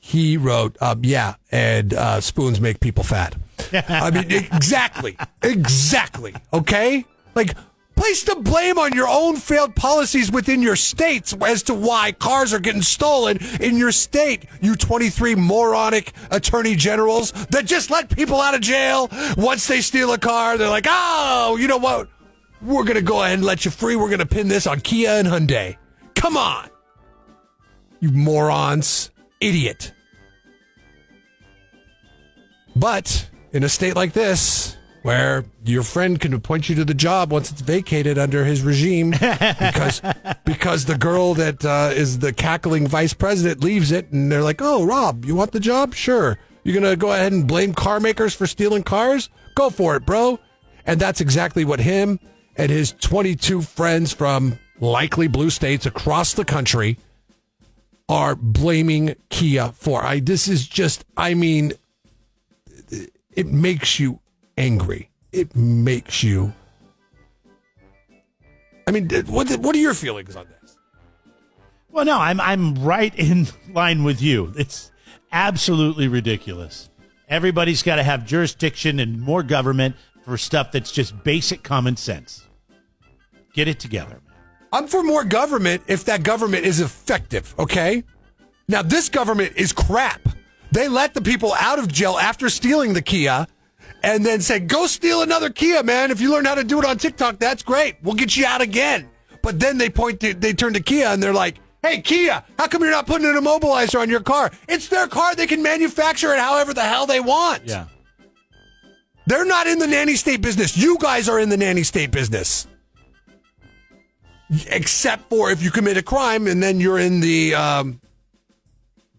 [0.03, 3.35] He wrote, um, "Yeah, and uh, spoons make people fat."
[3.71, 6.33] I mean, exactly, exactly.
[6.51, 7.55] Okay, like
[7.95, 12.51] place the blame on your own failed policies within your states as to why cars
[12.51, 14.45] are getting stolen in your state.
[14.59, 20.11] You twenty-three moronic attorney generals that just let people out of jail once they steal
[20.13, 20.57] a car.
[20.57, 22.09] They're like, "Oh, you know what?
[22.59, 23.95] We're gonna go ahead and let you free.
[23.95, 25.77] We're gonna pin this on Kia and Hyundai."
[26.15, 26.69] Come on.
[27.99, 29.11] You morons.
[29.41, 29.91] Idiot.
[32.75, 37.31] But in a state like this, where your friend can appoint you to the job
[37.31, 40.01] once it's vacated under his regime because
[40.45, 44.61] because the girl that uh, is the cackling vice president leaves it and they're like,
[44.61, 45.93] "Oh, Rob, you want the job?
[45.95, 46.37] Sure.
[46.63, 49.29] You're going to go ahead and blame car makers for stealing cars?
[49.55, 50.39] Go for it, bro."
[50.85, 52.19] And that's exactly what him
[52.55, 56.97] and his 22 friends from likely blue states across the country
[58.11, 60.03] are blaming Kia for.
[60.03, 61.71] I this is just I mean
[63.33, 64.19] it makes you
[64.57, 65.09] angry.
[65.31, 66.53] It makes you
[68.85, 70.77] I mean what what are your feelings on this?
[71.89, 74.53] Well, no, I'm I'm right in line with you.
[74.57, 74.91] It's
[75.31, 76.89] absolutely ridiculous.
[77.29, 79.95] Everybody's got to have jurisdiction and more government
[80.25, 82.45] for stuff that's just basic common sense.
[83.53, 84.19] Get it together.
[84.71, 88.03] I'm for more government if that government is effective, okay?
[88.67, 90.21] Now, this government is crap.
[90.71, 93.47] They let the people out of jail after stealing the Kia
[94.03, 96.09] and then say, go steal another Kia, man.
[96.09, 97.97] If you learn how to do it on TikTok, that's great.
[98.01, 99.09] We'll get you out again.
[99.41, 102.67] But then they point to, they turn to Kia and they're like, hey, Kia, how
[102.67, 104.51] come you're not putting an immobilizer on your car?
[104.69, 105.35] It's their car.
[105.35, 107.63] They can manufacture it however the hell they want.
[107.65, 107.87] Yeah.
[109.27, 110.77] They're not in the nanny state business.
[110.77, 112.67] You guys are in the nanny state business.
[114.67, 118.01] Except for if you commit a crime and then you're in the um,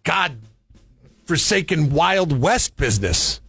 [0.03, 0.37] God
[1.25, 3.41] forsaken Wild West business.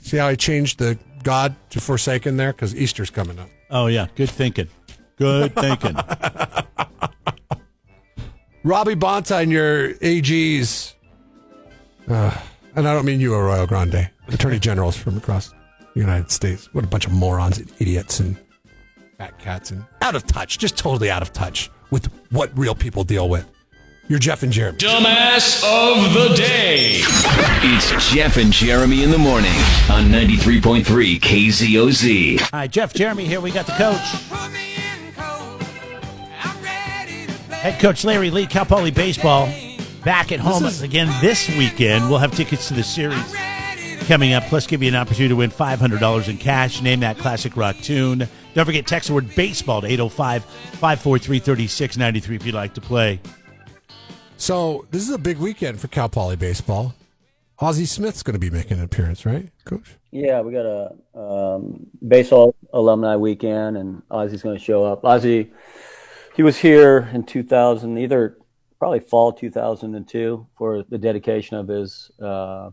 [0.00, 2.52] See how I changed the God to forsaken there?
[2.52, 3.48] Because Easter's coming up.
[3.70, 4.68] Oh yeah, good thinking.
[5.16, 5.96] Good thinking.
[8.62, 10.94] Robbie Bonta and your AGs.
[12.08, 12.36] Uh,
[12.74, 14.10] and I don't mean you, Arroyo Grande.
[14.28, 15.54] Attorney generals from across
[15.94, 16.68] the United States.
[16.74, 18.36] What a bunch of morons and idiots and
[19.18, 23.04] fat cats and out of touch, just totally out of touch with what real people
[23.04, 23.50] deal with.
[24.08, 24.78] You're Jeff and Jeremy.
[24.78, 27.00] Dumbass of the day.
[27.02, 29.50] It's Jeff and Jeremy in the morning
[29.90, 32.40] on 93.3 KZOZ.
[32.52, 33.40] Hi, Jeff, Jeremy here.
[33.40, 33.98] We got the coach.
[37.50, 39.48] Head coach Larry Lee, Cal Poly Baseball,
[40.04, 42.08] back at home is- again this weekend.
[42.08, 43.34] We'll have tickets to the series
[44.06, 46.80] coming up, plus give you an opportunity to win $500 in cash.
[46.80, 48.28] Name that classic rock tune.
[48.56, 53.20] Don't forget, text the word baseball to 805 543 3693 if you'd like to play.
[54.38, 56.94] So this is a big weekend for Cal Poly baseball.
[57.58, 59.96] Ozzie Smith's going to be making an appearance, right, Coach?
[60.10, 65.02] Yeah, we got a um, baseball alumni weekend, and Ozzy's going to show up.
[65.02, 65.50] Ozzy,
[66.34, 68.38] he was here in 2000, either
[68.78, 72.70] probably fall 2002, for the dedication of his uh,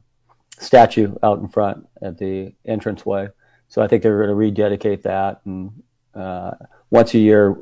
[0.58, 3.28] statue out in front at the entranceway.
[3.74, 5.82] So I think they're going to rededicate that, and
[6.14, 6.52] uh,
[6.92, 7.58] once a year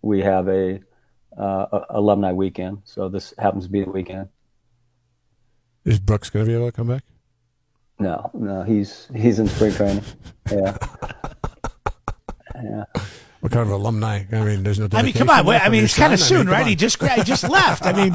[0.00, 0.78] we have a,
[1.36, 2.82] uh, a alumni weekend.
[2.84, 4.28] So this happens to be the weekend.
[5.84, 7.02] Is Brooks going to be able to come back?
[7.98, 10.04] No, no, he's he's in spring training.
[10.52, 10.76] Yeah.
[12.54, 12.84] Yeah.
[13.46, 14.24] What kind of alumni?
[14.32, 14.88] I mean, there's no.
[14.90, 15.46] I mean, come on.
[15.46, 16.24] Wait, I mean, it's kind of son.
[16.26, 16.66] I soon, mean, right?
[16.66, 17.86] He just he just left.
[17.86, 18.12] I mean,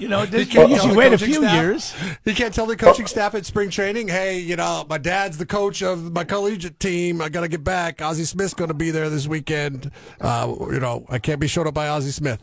[0.00, 1.92] you know, He you can't usually wait a few staff- years.
[2.24, 5.44] He can't tell the coaching staff at spring training, hey, you know, my dad's the
[5.44, 7.20] coach of my collegiate team.
[7.20, 8.00] I got to get back.
[8.00, 9.90] Ozzie Smith's going to be there this weekend.
[10.20, 12.40] Uh, you know, I can't be showed up by Ozzie Smith.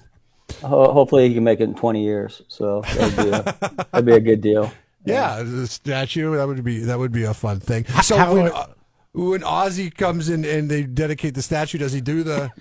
[0.64, 2.42] Ho- hopefully he can make it in 20 years.
[2.50, 4.70] So that'd be a, that'd be a good deal.
[5.06, 7.86] Yeah, the statue that would be that would be a fun thing.
[8.04, 8.68] So how- when uh,
[9.14, 12.52] when Ozzy comes in and they dedicate the statue, does he do the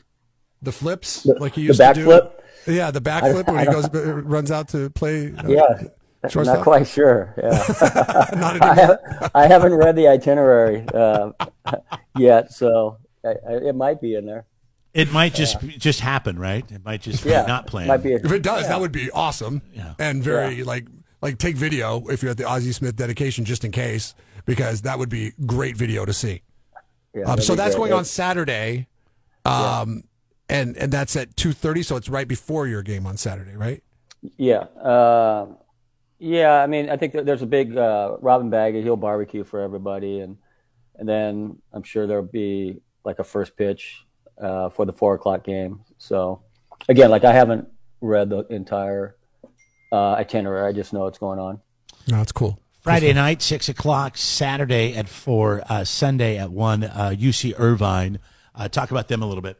[0.62, 2.06] the flips like he the used to do?
[2.06, 2.32] backflip?
[2.66, 3.88] Yeah, the backflip when he goes
[4.24, 5.32] runs out to play.
[5.32, 5.82] uh, Yeah.
[6.28, 6.56] shortstop?
[6.58, 7.34] Not quite sure.
[7.38, 7.50] Yeah.
[8.36, 11.30] Not I, have, I haven't read the itinerary uh,
[12.18, 14.44] yet, so I, I, it might be in there.
[14.92, 16.68] It might just just happen, right?
[16.70, 17.88] It might just Yeah, be not planned.
[17.88, 18.12] might be.
[18.14, 19.62] A, If it does, that would be awesome.
[19.72, 19.94] Yeah.
[20.00, 20.86] And very like
[21.22, 24.14] like take video if you're at the Ozzie Smith dedication just in case
[24.46, 26.42] because that would be great video to see.
[27.14, 27.88] yeah, Um, so that's great.
[27.88, 28.87] going on Saturday.
[29.44, 30.05] Um,
[30.48, 33.83] and and that's at 2:30 so it's right before your game on Saturday, right?
[34.37, 34.64] Yeah.
[34.83, 35.46] Uh,
[36.18, 38.85] yeah, I mean, I think there's a big uh, Robin Baggett.
[38.85, 40.37] He'll barbecue for everybody, and
[40.98, 44.05] and then I'm sure there'll be like a first pitch
[44.40, 45.81] uh, for the four o'clock game.
[45.96, 46.42] So
[46.88, 47.68] again, like I haven't
[48.03, 49.16] read the entire
[49.92, 50.68] uh, itinerary.
[50.68, 51.61] I just know what's going on.
[52.07, 52.61] No, that's cool.
[52.80, 54.16] Friday night, six o'clock.
[54.16, 55.62] Saturday at four.
[55.68, 56.84] Uh, Sunday at one.
[56.84, 58.18] Uh, UC Irvine.
[58.54, 59.58] Uh, talk about them a little bit.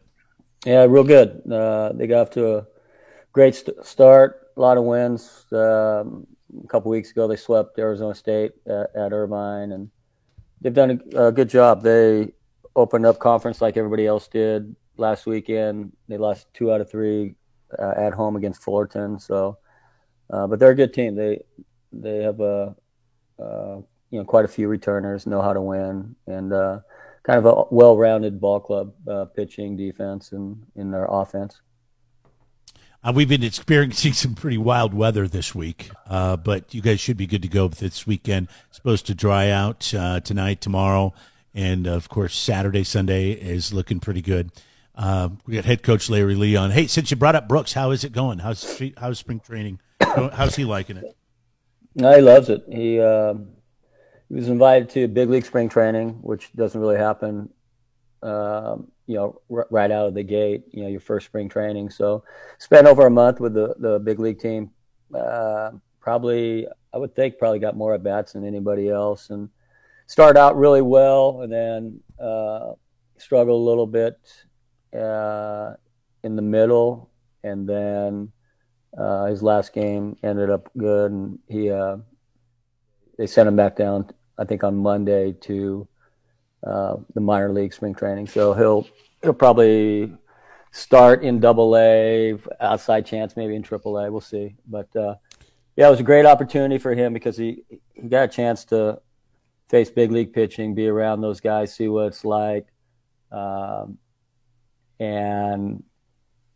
[0.65, 1.43] Yeah, real good.
[1.51, 2.67] Uh, they got off to a
[3.33, 4.49] great st- start.
[4.57, 5.45] A lot of wins.
[5.53, 6.27] Um,
[6.65, 9.91] a couple weeks ago, they swept Arizona State at, at Irvine, and
[10.61, 11.83] they've done a, a good job.
[11.83, 12.33] They
[12.75, 15.93] opened up conference like everybody else did last weekend.
[16.09, 17.35] They lost two out of three
[17.79, 19.19] uh, at home against Fullerton.
[19.19, 19.59] So,
[20.31, 21.15] uh, but they're a good team.
[21.15, 21.43] They
[21.93, 22.75] they have a
[23.41, 26.81] uh, you know quite a few returners, know how to win, and uh,
[27.23, 31.61] kind of a well-rounded ball club, uh, pitching, defense, and in their offense.
[33.03, 37.17] Uh, we've been experiencing some pretty wild weather this week, uh, but you guys should
[37.17, 38.49] be good to go this weekend.
[38.69, 41.15] It's supposed to dry out uh, tonight, tomorrow,
[41.55, 44.51] and of course Saturday, Sunday is looking pretty good.
[44.95, 46.73] Uh, we got head coach Larry Lee on.
[46.73, 48.41] Hey, since you brought up Brooks, how is it going?
[48.41, 49.81] How's how's spring training?
[50.01, 51.17] How's he liking it?
[51.95, 52.65] No, he loves it.
[52.71, 53.49] He um,
[54.29, 57.49] he was invited to big league spring training, which doesn't really happen,
[58.23, 60.65] um, you know, r- right out of the gate.
[60.71, 61.91] You know, your first spring training.
[61.91, 62.23] So,
[62.59, 64.71] spent over a month with the the big league team.
[65.13, 69.49] Uh, probably, I would think, probably got more at bats than anybody else, and
[70.07, 72.73] started out really well, and then uh,
[73.17, 74.19] struggled a little bit
[74.97, 75.75] uh,
[76.23, 77.11] in the middle,
[77.43, 78.33] and then
[78.97, 81.99] uh, his last game ended up good, and he uh,
[83.17, 84.11] they sent him back down.
[84.39, 85.87] I think on Monday to
[86.67, 88.27] uh, the minor league spring training.
[88.27, 88.87] So he'll
[89.23, 90.13] he'll probably
[90.73, 94.11] start in Double A, outside chance maybe in Triple A.
[94.11, 94.57] We'll see.
[94.67, 95.17] But uh,
[95.77, 99.01] yeah, it was a great opportunity for him because he he got a chance to
[99.69, 102.67] face big league pitching, be around those guys, see what it's like,
[103.31, 103.99] um,
[104.99, 105.83] and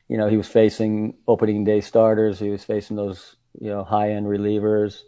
[0.08, 2.38] you know, he was facing opening day starters.
[2.38, 5.02] He was facing those, you know, high end relievers.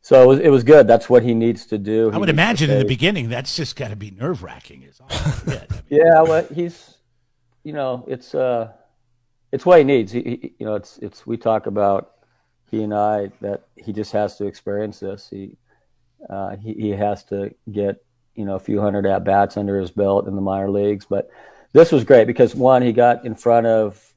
[0.00, 0.88] So it was, it was good.
[0.88, 2.10] That's what he needs to do.
[2.10, 4.82] I He would imagine in the beginning that's just got to be nerve wracking.
[4.82, 5.06] Is all.
[5.10, 6.96] I mean, Yeah, well, he's,
[7.62, 8.72] you know, it's uh,
[9.52, 10.10] it's what he needs.
[10.10, 12.12] He, he, you know, it's it's we talk about
[12.68, 15.28] he and I that he just has to experience this.
[15.30, 15.56] He,
[16.28, 19.92] uh, he he has to get you know a few hundred at bats under his
[19.92, 21.04] belt in the minor leagues.
[21.04, 21.30] But
[21.72, 24.11] this was great because one, he got in front of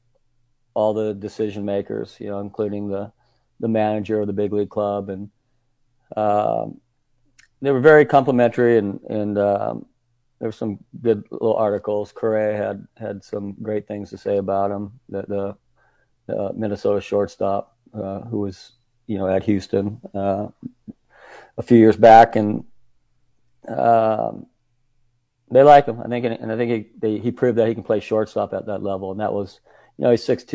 [0.75, 3.11] all the decision makers, you know, including the
[3.59, 5.29] the manager of the big league club, and
[6.15, 6.79] um,
[7.61, 9.85] they were very complimentary and and um,
[10.39, 12.11] there were some good little articles.
[12.11, 14.99] Correa had had some great things to say about him.
[15.09, 15.57] The the,
[16.27, 18.73] the Minnesota shortstop uh, who was
[19.07, 20.47] you know at Houston uh,
[21.57, 22.65] a few years back, and
[23.67, 24.45] um,
[25.49, 26.01] they like him.
[26.01, 28.65] I think, and I think he they, he proved that he can play shortstop at
[28.65, 29.61] that level, and that was
[29.97, 30.47] you know he's 6'2",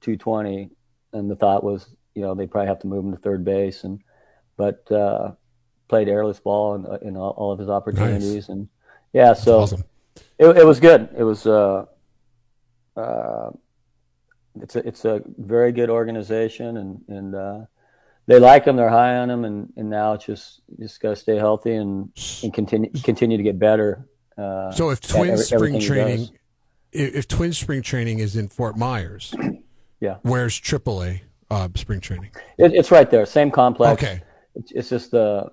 [0.00, 0.70] 220,
[1.12, 3.84] and the thought was you know they probably have to move him to third base,
[3.84, 4.00] and
[4.56, 5.32] but uh,
[5.88, 8.68] played airless ball in, in all, all of his opportunities, and
[9.12, 9.84] yeah, so awesome.
[10.38, 11.08] it, it was good.
[11.16, 11.84] It was uh,
[12.96, 13.50] uh,
[14.60, 17.58] it's a it's a very good organization, and and uh,
[18.26, 18.76] they like him.
[18.76, 22.10] They're high on him, and, and now it's just just got to stay healthy and
[22.42, 24.06] and continue continue to get better.
[24.36, 26.28] Uh, So if at twin every- spring training.
[26.92, 29.34] If, if twin spring training is in Fort Myers,
[30.00, 30.18] Yeah.
[30.22, 32.30] where's AAA uh, spring training?
[32.56, 34.02] It, it's right there, same complex.
[34.02, 34.22] Okay.
[34.54, 35.50] It's, it's just the,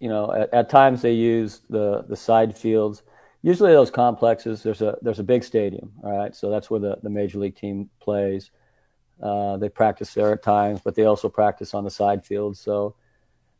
[0.00, 3.02] you know, at, at times they use the the side fields.
[3.42, 6.34] Usually those complexes, there's a there's a big stadium, all right.
[6.34, 8.50] So that's where the, the major league team plays.
[9.22, 12.60] Uh, they practice there at times, but they also practice on the side fields.
[12.60, 12.94] So,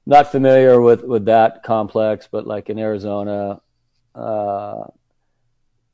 [0.06, 3.60] not familiar with with that complex, but like in Arizona,
[4.14, 4.84] uh,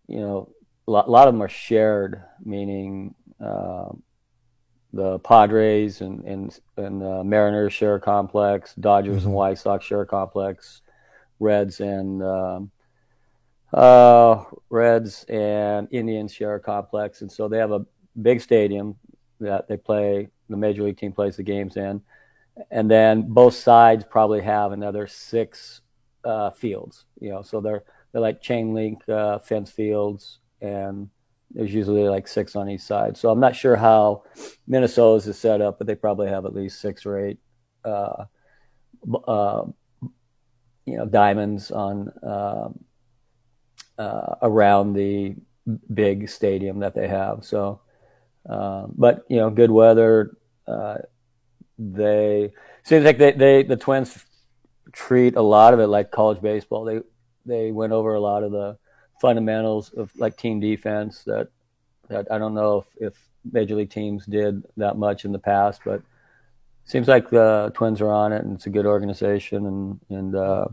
[0.09, 0.51] you know,
[0.87, 3.15] a lot, of them are shared, meaning.
[3.41, 3.91] Uh,
[4.95, 8.75] the Padres and and, and uh, Mariners share a complex.
[8.77, 10.83] Dodgers and White Sox share a complex.
[11.41, 12.71] Reds and um,
[13.73, 17.85] uh, Reds and Indians share a complex, and so they have a
[18.23, 18.97] big stadium
[19.41, 20.29] that they play.
[20.49, 22.01] The major league team plays the games in,
[22.71, 25.81] and then both sides probably have another six
[26.25, 27.05] uh, fields.
[27.21, 27.83] You know, so they're
[28.13, 31.09] they're like chain link uh, fence fields, and
[31.51, 33.17] there's usually like six on each side.
[33.17, 34.25] So I'm not sure how
[34.67, 37.39] Minnesota's is set up, but they probably have at least six or eight,
[37.85, 38.25] uh,
[39.27, 39.65] uh,
[40.85, 42.85] you know, diamonds on um,
[43.99, 45.37] uh, around the
[45.93, 47.45] big stadium that they have.
[47.45, 47.81] So,
[48.49, 50.37] uh, but you know, good weather.
[50.67, 50.97] Uh,
[51.79, 52.53] they
[52.83, 54.25] seems like they, they the Twins
[54.93, 56.85] treat a lot of it like college baseball.
[56.85, 57.01] They
[57.47, 58.79] they went over a lot of the
[59.25, 61.49] fundamentals of like team defense that
[62.09, 65.81] that I don't know if, if major league teams did that much in the past,
[65.83, 66.03] but
[66.85, 70.67] seems like the Twins are on it and it's a good organization and and uh,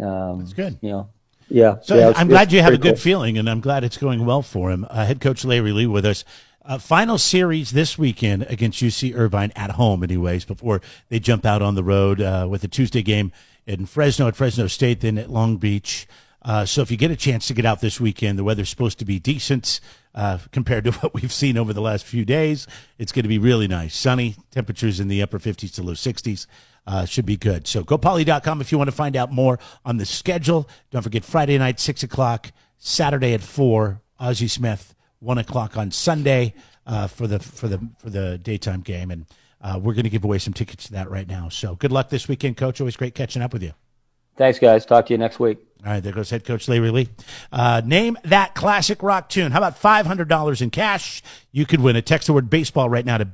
[0.00, 0.78] um, it's good.
[0.80, 1.08] You know,
[1.50, 1.76] yeah.
[1.82, 3.02] So yeah, I'm glad you have a good cool.
[3.02, 4.86] feeling, and I'm glad it's going well for him.
[4.88, 6.24] Uh, head coach Larry Lee with us.
[6.64, 11.60] Uh, final series this weekend against UC Irvine at home, anyways, before they jump out
[11.60, 13.32] on the road uh, with a Tuesday game
[13.66, 16.06] in Fresno at Fresno State, then at Long Beach.
[16.44, 18.98] Uh, so if you get a chance to get out this weekend, the weather's supposed
[18.98, 19.80] to be decent
[20.14, 22.66] uh, compared to what we've seen over the last few days.
[22.98, 26.46] It's going to be really nice, sunny temperatures in the upper 50s to low 60s.
[26.84, 27.68] Uh, should be good.
[27.68, 30.68] So GoPoly.com if you want to find out more on the schedule.
[30.90, 36.54] Don't forget Friday night, 6 o'clock, Saturday at 4, Ozzie Smith, 1 o'clock on Sunday
[36.84, 39.12] uh, for the for the for the daytime game.
[39.12, 39.26] And
[39.60, 41.48] uh, we're going to give away some tickets to that right now.
[41.48, 42.80] So good luck this weekend, Coach.
[42.80, 43.74] Always great catching up with you.
[44.36, 44.86] Thanks, guys.
[44.86, 45.58] Talk to you next week.
[45.84, 47.08] All right, there goes head coach Larry Lee.
[47.50, 49.50] Uh, name that classic rock tune.
[49.50, 51.22] How about $500 in cash?
[51.50, 52.06] You could win it.
[52.06, 53.28] Text the word baseball right now to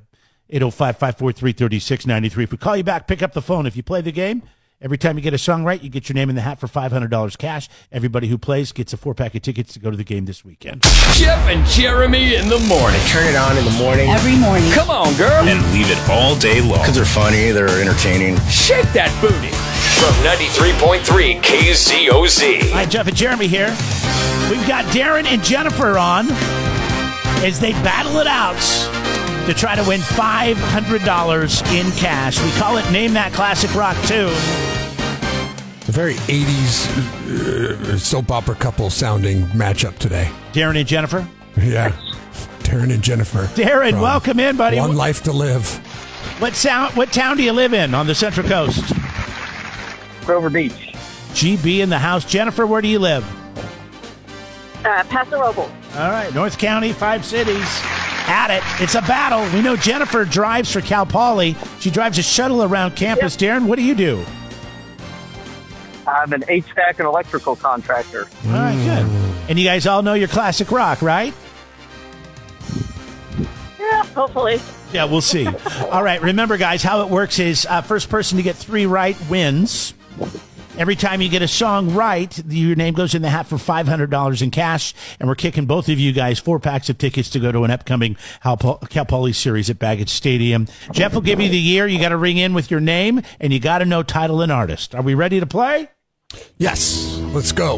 [0.51, 2.45] 805 543 3693.
[2.45, 3.67] If we call you back, pick up the phone.
[3.67, 4.43] If you play the game,
[4.81, 6.69] every time you get a song right, you get your name in the hat for
[6.69, 7.69] $500 cash.
[7.93, 10.43] Everybody who plays gets a four pack of tickets to go to the game this
[10.43, 10.85] weekend.
[11.13, 13.01] Jeff and Jeremy in the morning.
[13.09, 14.09] Turn it on in the morning.
[14.09, 14.71] Every morning.
[14.73, 15.47] Come on, girl.
[15.47, 16.79] And leave it all day long.
[16.79, 18.41] Because they're funny, they're entertaining.
[18.49, 19.53] Shake that booty.
[19.99, 22.71] From 93.3 KZOZ.
[22.71, 23.69] Hi, Jeff and Jeremy here.
[24.49, 26.27] We've got Darrin and Jennifer on
[27.43, 28.57] as they battle it out
[29.47, 32.41] to try to win $500 in cash.
[32.41, 34.31] We call it Name That Classic Rock tune.
[35.81, 36.87] It's a very 80s
[37.95, 40.31] uh, soap opera couple sounding matchup today.
[40.53, 41.27] Darrin and Jennifer?
[41.57, 41.91] Yeah.
[42.63, 43.51] Darrin and Jennifer.
[43.57, 44.79] Darrin, welcome in, buddy.
[44.79, 45.69] One life to live.
[46.41, 48.93] What sound what town do you live in on the Central Coast?
[50.29, 50.93] Grover Beach.
[51.33, 52.23] GB in the house.
[52.23, 53.25] Jennifer, where do you live?
[54.85, 55.71] Uh, Paso Robles.
[55.95, 57.67] All right, North County, five cities.
[58.27, 58.63] At it.
[58.83, 59.43] It's a battle.
[59.57, 61.57] We know Jennifer drives for Cal Poly.
[61.81, 63.33] She drives a shuttle around campus.
[63.37, 63.41] Yep.
[63.41, 64.23] Darrin, what do you do?
[66.07, 68.29] I'm an HVAC and electrical contractor.
[68.49, 69.49] All right, good.
[69.49, 71.33] And you guys all know your classic rock, right?
[73.81, 74.61] Yeah, hopefully.
[74.93, 75.47] Yeah, we'll see.
[75.91, 79.17] all right, remember, guys, how it works is uh, first person to get three right
[79.31, 79.95] wins.
[80.79, 84.43] Every time you get a song right, your name goes in the hat for $500
[84.43, 84.95] in cash.
[85.19, 87.73] And we're kicking both of you guys four packs of tickets to go to an
[87.73, 90.69] upcoming Cal Poly series at Baggett Stadium.
[90.93, 91.89] Jeff will give you the year.
[91.89, 94.53] You got to ring in with your name and you got to know title and
[94.53, 94.95] artist.
[94.95, 95.89] Are we ready to play?
[96.59, 97.19] Yes.
[97.33, 97.77] Let's go.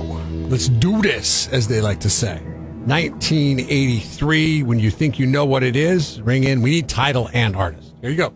[0.50, 2.42] Let's do this, as they like to say.
[2.84, 4.62] 1983.
[4.62, 6.60] When you think you know what it is, ring in.
[6.60, 7.94] We need title and artist.
[8.02, 8.34] Here you go.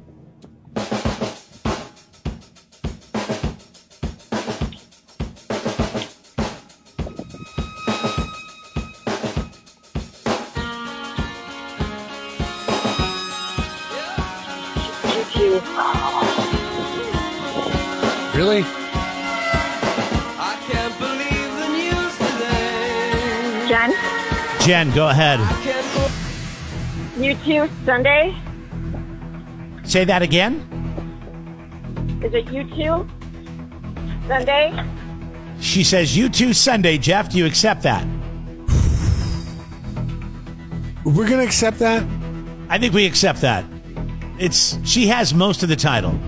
[24.64, 25.40] Jen, go ahead.
[27.18, 28.34] You too, Sunday?
[29.82, 30.54] Say that again.
[32.24, 33.06] Is it U2?
[34.26, 34.72] Sunday?
[35.60, 36.96] She says, U2, Sunday.
[36.96, 38.06] Jeff, do you accept that?
[41.04, 42.02] We're going to accept that?
[42.70, 43.66] I think we accept that.
[44.38, 46.18] It's She has most of the title.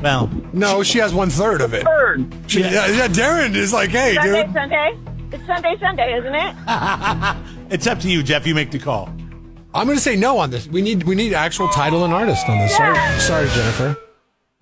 [0.00, 1.82] Well, no, she has one third of it.
[1.82, 2.32] Third.
[2.46, 2.86] She, yeah.
[2.86, 4.54] yeah, Darrin is like, hey, Sunday, dude.
[4.54, 4.98] Sunday?
[5.32, 7.36] It's Sunday, Sunday, isn't it?
[7.74, 8.46] it's up to you, Jeff.
[8.46, 9.08] You make the call.
[9.74, 10.68] I'm going to say no on this.
[10.68, 12.70] We need we need actual title and artist on this.
[12.78, 13.18] Yeah.
[13.18, 14.00] Sorry, sorry, Jennifer.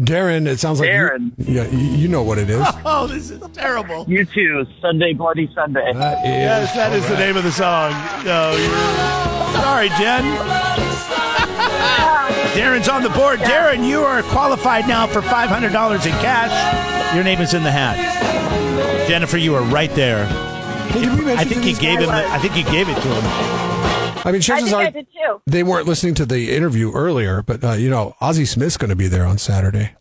[0.03, 1.33] Darrin, it sounds like Darrin.
[1.37, 2.67] You, yeah, you, you know what it is.
[2.85, 4.07] Oh, this is terrible.
[4.07, 5.93] U2, Sunday, Bloody Sunday.
[5.93, 7.93] That is, yes, that is all the name of the song.
[8.25, 8.57] No.
[9.61, 10.25] Sorry, Jen.
[12.57, 13.39] Darrin's on the board.
[13.41, 17.15] Darrin, you are qualified now for $500 in cash.
[17.15, 19.07] Your name is in the hat.
[19.09, 20.52] Jennifer, you are right there.
[20.93, 22.07] Did we mention I think he gave him.
[22.07, 23.23] The, I think you gave it to him.
[24.25, 25.43] I mean, chances think are I did too.
[25.47, 28.97] they weren't listening to the interview earlier, but uh, you know, Ozzie Smith's going to
[28.97, 29.93] be there on Saturday.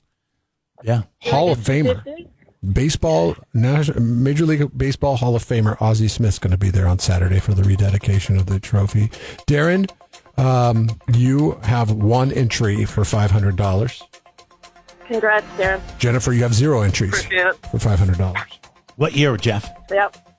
[0.84, 1.04] Yeah.
[1.22, 2.04] Hall of Famer.
[2.74, 7.40] Baseball, Major League Baseball Hall of Famer Ozzie Smith's going to be there on Saturday
[7.40, 9.10] for the rededication of the trophy.
[9.48, 9.88] Darrin,
[10.38, 14.04] um, you have one entry for five hundred dollars.
[15.08, 15.82] Congrats, Darrin.
[15.98, 17.24] Jennifer, you have zero entries
[17.72, 18.60] for five hundred dollars.
[18.98, 19.68] What year, Jeff?
[19.90, 20.31] Yep.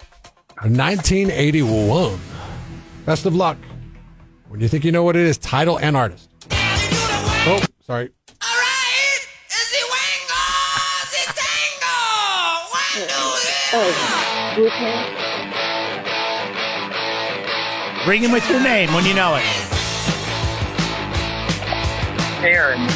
[0.61, 2.21] 1981.
[3.05, 3.59] Best of luck.
[4.49, 6.29] When you think you know what it is, title and artist.
[6.51, 8.11] Oh, sorry.
[13.75, 15.31] Oh, okay.
[18.07, 19.45] Ring him with your name when you know it.
[22.45, 22.87] Aaron.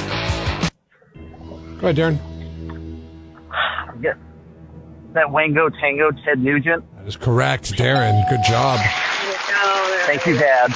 [1.78, 2.18] Go ahead, Darrin.
[4.02, 4.18] Get
[5.14, 6.84] that Wango Tango Ted Nugent.
[7.06, 8.24] That is correct, Darrin.
[8.28, 8.80] Good job.
[10.06, 10.74] Thank you, Dad.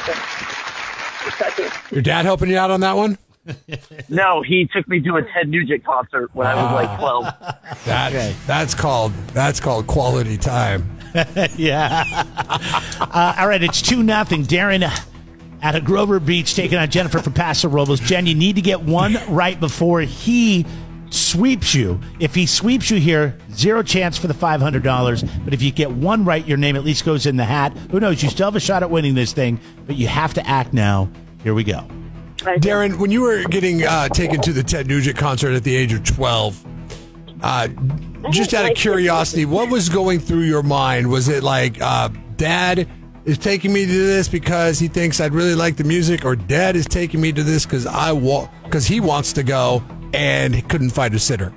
[1.91, 3.19] Your dad helping you out on that one?
[4.09, 7.25] No, he took me to a Ted Nugent concert when I was like 12.
[7.87, 10.99] That, That's called that's called quality time.
[11.57, 12.05] yeah.
[13.01, 14.45] Uh, all right, it's 2 nothing.
[14.45, 14.95] Darrin uh,
[15.63, 17.99] out of Grover Beach taking on Jennifer from Paso Robles.
[17.99, 20.65] Jen, you need to get one right before he
[21.11, 22.01] sweeps you.
[22.19, 25.45] If he sweeps you here, zero chance for the $500.
[25.45, 27.77] But if you get one right, your name at least goes in the hat.
[27.91, 28.23] Who knows?
[28.23, 31.11] You still have a shot at winning this thing, but you have to act now.
[31.43, 31.87] Here we go.
[32.61, 35.93] Darrin, when you were getting uh, taken to the Ted Nugent concert at the age
[35.93, 36.67] of 12,
[37.43, 37.69] uh,
[38.31, 41.11] just out of curiosity, what was going through your mind?
[41.11, 42.89] Was it like, uh, Dad
[43.25, 46.77] is taking me to this because he thinks I'd really like the music, or Dad
[46.77, 49.83] is taking me to this because I want because he wants to go
[50.13, 51.53] and couldn't find a sitter?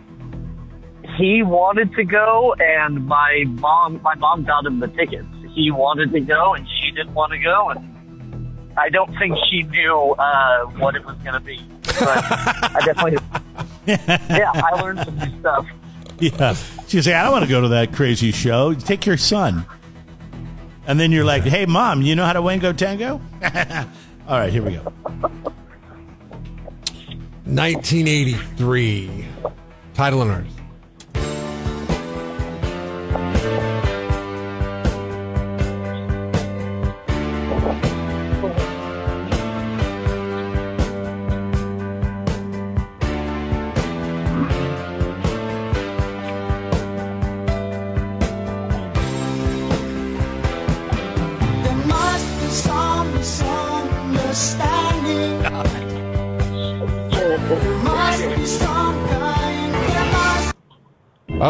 [1.18, 5.28] He wanted to go, and my mom, my mom got him the tickets.
[5.54, 9.64] He wanted to go, and she didn't want to go, and I don't think she
[9.64, 11.60] knew uh, what it was going to be.
[11.84, 13.18] But I definitely,
[13.86, 15.68] yeah, I learned some new stuff.
[16.20, 16.56] Yeah.
[16.88, 18.74] She was like, I don't want to go to that crazy show.
[18.74, 19.66] Take your son.
[20.86, 23.22] And then you're like, hey, mom, you know how to wango tango?
[24.28, 24.94] All right, here we go.
[27.46, 29.26] 1983.
[29.94, 30.63] Title and artist.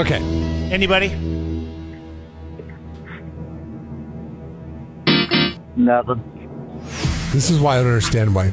[0.03, 0.21] Okay.
[0.69, 1.07] Anybody?
[5.77, 6.21] Nothing.
[7.31, 8.51] This is why I don't understand why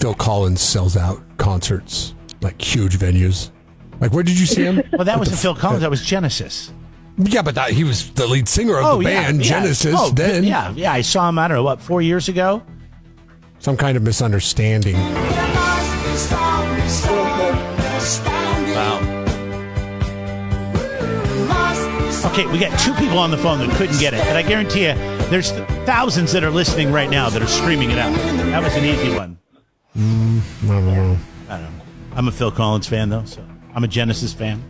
[0.00, 3.50] Phil Collins sells out concerts, like huge venues.
[4.00, 4.82] Like, where did you see him?
[4.92, 5.80] Well, that wasn't Phil Collins.
[5.80, 6.74] That was Genesis.
[7.16, 9.94] Yeah, but that, he was the lead singer of oh, the band, Genesis.
[9.96, 10.92] Oh, then yeah, yeah.
[10.92, 11.38] I saw him.
[11.38, 12.62] I don't know what four years ago.
[13.60, 14.96] some kind of misunderstanding.
[14.96, 15.12] there
[17.54, 18.41] must be
[22.32, 24.86] Okay, we got two people on the phone that couldn't get it, and I guarantee
[24.86, 24.94] you,
[25.28, 25.52] there's
[25.84, 28.14] thousands that are listening right now that are screaming it out.
[28.14, 29.36] That was an easy one.
[29.94, 31.18] Mm, I don't know.
[31.50, 31.84] I don't know.
[32.16, 34.64] I'm a Phil Collins fan though, so I'm a Genesis fan.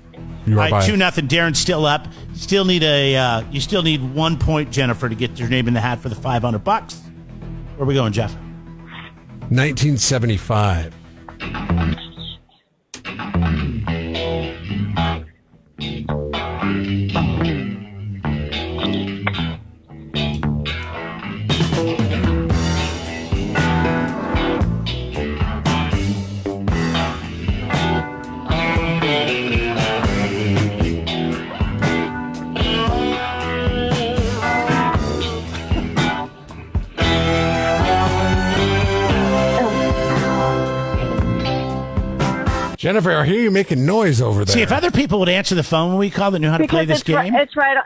[0.45, 1.29] You are All right, two nothing.
[1.29, 2.09] Darrin's still up.
[2.35, 3.15] Still need a.
[3.15, 6.09] Uh, you still need one point, Jennifer, to get your name in the hat for
[6.09, 7.01] the 500 bucks.
[7.77, 8.35] Where are we going, Jeff?
[9.51, 10.93] 1975.
[42.93, 44.53] Jennifer, I hear you making noise over there.
[44.53, 46.69] See, if other people would answer the phone when we call that knew how to
[46.69, 47.35] play this it's right, game.
[47.37, 47.85] it's right on.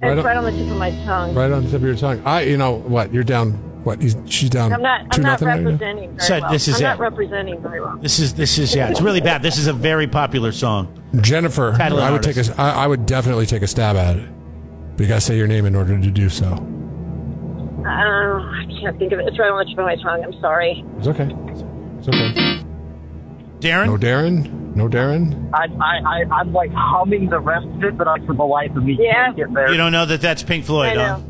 [0.00, 1.34] Right it's on- right on the tip of my tongue.
[1.34, 2.22] right on the tip of your tongue.
[2.24, 3.12] I, you know what?
[3.12, 3.54] You're down.
[3.82, 4.00] What?
[4.00, 4.72] He's, she's down.
[4.72, 5.10] I'm not.
[5.10, 6.52] two I'm not nothing right representing very So well.
[6.52, 7.96] this is I'm not representing very well.
[8.00, 9.42] This is this is yeah, it's really bad.
[9.42, 11.02] This is a very popular song.
[11.20, 12.44] Jennifer, Title I would take a.
[12.60, 14.28] I, I would definitely take a stab at it.
[14.96, 16.46] But you gotta say your name in order to do so.
[16.46, 19.26] Uh, I can't think of it.
[19.26, 20.22] It's right on the tip of my tongue.
[20.22, 20.84] I'm sorry.
[20.98, 21.28] It's okay.
[21.98, 22.45] It's okay.
[23.60, 23.88] Darrin?
[23.90, 24.72] No Darrin.
[24.76, 25.50] No Darrin.
[25.54, 28.70] I, I, I, I'm like humming the rest of it, but I, for the life
[28.76, 29.26] of me, Yeah.
[29.26, 29.70] can't get there.
[29.70, 31.18] You don't know that that's Pink Floyd, I huh?
[31.18, 31.24] know.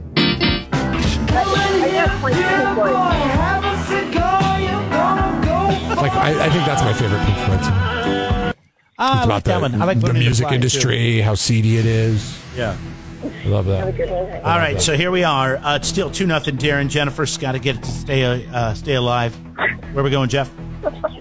[1.38, 2.92] I definitely Pink Floyd.
[5.96, 7.72] Like I, I think that's my favorite Pink Floyd song.
[8.98, 9.80] Ah, I It's like that one.
[9.80, 10.54] I like the Put 'Em in music Fire, too.
[10.56, 12.38] industry, how seedy it is.
[12.56, 12.76] Yeah.
[13.44, 13.84] I love that.
[14.44, 15.56] All right, so here we are.
[15.56, 16.56] Uh, it's still two nothing.
[16.56, 19.34] Darrin Jennifer's got to get it to stay uh, stay alive.
[19.92, 20.50] Where we going, Jeff?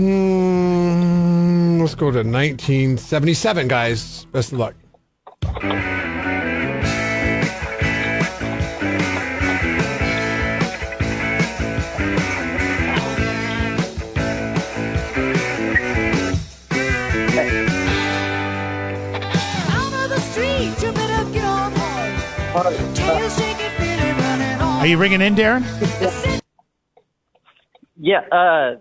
[0.00, 4.24] Hmm, let's go to 1977, guys.
[4.32, 4.74] Best of luck.
[24.80, 25.62] Are you ringing in, Darrin?
[28.02, 28.20] Yeah.
[28.32, 28.76] Uh,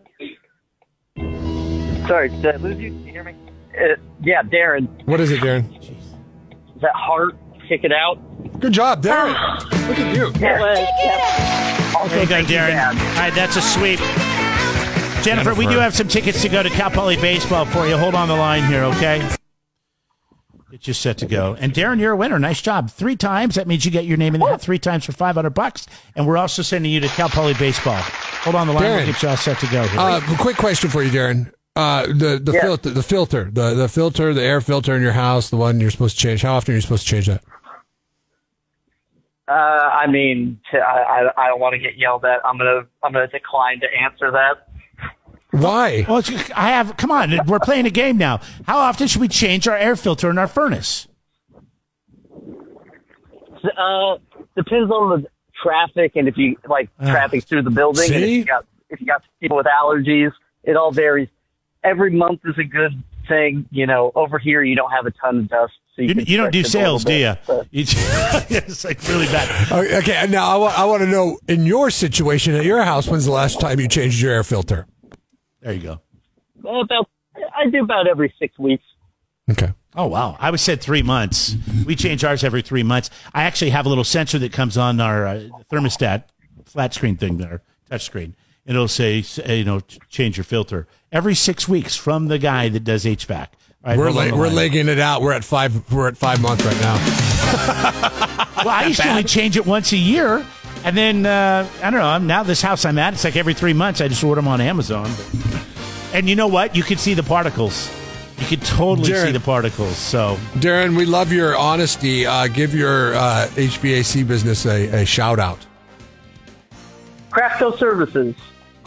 [2.10, 2.90] sorry, did I lose you?
[2.90, 3.36] Can you hear me?
[3.80, 4.86] Uh, yeah, Darrin.
[5.06, 5.72] What is it, Darrin?
[5.76, 7.38] Is that heart?
[7.70, 8.18] Kick it out.
[8.60, 9.34] Good job, Darrin.
[9.88, 10.32] Look at you.
[10.40, 11.94] Yeah.
[11.96, 12.78] Also, There you go, you, Darrin.
[12.78, 14.00] All right, that's a sweep.
[15.24, 17.96] Jennifer, we do have some tickets to go to Cal Poly Baseball for you.
[17.96, 19.30] Hold on the line here, okay?
[20.72, 21.56] Get you set to go.
[21.60, 22.40] And Darrin, you're a winner.
[22.40, 22.90] Nice job.
[22.90, 23.56] Three times.
[23.56, 25.88] That means you get your name in the hat three times for 500 bucks.
[26.16, 28.00] And we're also sending you to Cal Poly Baseball.
[28.00, 28.84] Hold on the line.
[28.84, 28.98] Darrin.
[28.98, 29.88] We'll get you all set to go.
[29.88, 30.00] Here.
[30.00, 31.52] Uh, quick question for you, Darrin.
[31.80, 32.62] Uh, the the Yeah.
[32.62, 35.92] filter, the filter, the the filter, the air filter in your house, the one you're
[35.92, 36.42] supposed to change.
[36.42, 37.42] How often are you supposed to change that?
[39.48, 39.52] Uh,
[40.04, 42.40] I mean, I I don't want to get yelled at.
[42.46, 44.68] I'm gonna I'm gonna decline to answer that.
[45.52, 46.06] Why?
[46.08, 46.22] Well,
[46.56, 46.98] I have.
[46.98, 48.42] Come on, we're playing a game now.
[48.68, 51.08] How often should we change our air filter in our furnace?
[53.64, 54.18] Uh,
[54.56, 55.28] depends on the
[55.64, 57.10] traffic and if you like Ah.
[57.12, 58.38] traffic through the building and if See?
[58.38, 60.32] you got if you got people with allergies.
[60.64, 61.30] It all varies.
[61.90, 63.66] Every month is a good thing.
[63.72, 66.38] You know, over here you don't have a ton of dust, so you, You, you
[66.38, 67.34] don't do stretch it a little sales, do you?
[67.34, 67.86] bit, but- You-
[68.58, 69.72] it's like really bad.
[69.72, 73.60] Okay, now I want to know in your situation at your house, when's the last
[73.60, 74.86] time you changed your air filter?
[75.62, 76.02] There you go.
[76.62, 77.10] Well, about
[77.56, 78.84] I do about every six weeks.
[79.50, 79.74] Okay.
[79.96, 80.38] Oh wow!
[80.40, 81.56] I was said three months.
[81.86, 83.10] We change ours every three months.
[83.34, 85.40] I actually have a little sensor that comes on our uh,
[85.72, 86.26] thermostat
[86.66, 88.36] flat screen thing there, touch screen,
[88.70, 92.70] and it'll say, say, you know, change your filter every six weeks from the guy
[92.70, 93.32] that does HVAC.
[93.40, 93.48] All
[93.84, 94.56] right, we're hold la- we're line.
[94.56, 95.24] legging it out.
[95.24, 95.92] We're at five.
[95.92, 98.36] We're at five months right now.
[98.60, 100.46] Well, I used to only change it once a year,
[100.84, 102.06] and then uh, I don't know.
[102.06, 103.14] I'm now this house I'm at.
[103.14, 104.02] It's like every three months.
[104.02, 105.10] I just order them on Amazon.
[105.50, 105.66] But,
[106.14, 106.76] and you know what?
[106.76, 107.90] You can see the particles.
[108.38, 109.28] You can totally Jared.
[109.28, 109.96] see the particles.
[109.98, 112.26] So Darrin, we love your honesty.
[112.26, 115.66] Uh, give your uh, HVAC business a, a shout out.
[117.32, 118.36] Craftco Services,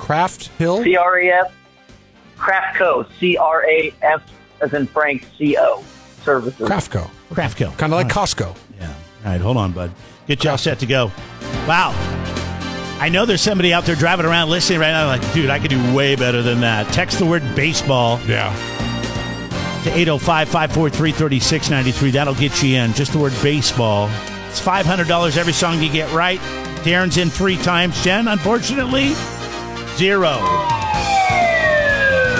[0.02, 0.82] Craft Hill.
[0.82, 1.54] C R A F,
[2.36, 4.22] Craftco, C R A F,
[4.60, 5.84] as in Frank, C O
[6.24, 6.68] Services.
[6.68, 7.08] Craftco.
[7.30, 8.56] Craftco, Kind of like Costco.
[8.80, 8.88] Yeah.
[9.24, 9.92] All right, hold on, bud.
[10.26, 11.10] Get y'all set to go.
[11.68, 11.94] Wow.
[13.00, 15.70] I know there's somebody out there driving around listening right now, like, dude, I could
[15.70, 16.92] do way better than that.
[16.92, 18.52] Text the word baseball Yeah.
[19.84, 22.10] to 805 543 3693.
[22.10, 22.92] That'll get you in.
[22.92, 24.08] Just the word baseball.
[24.50, 26.40] It's $500 every song you get right.
[26.84, 28.02] Darrin's in three times.
[28.04, 29.14] Jen, unfortunately,
[29.96, 30.38] zero.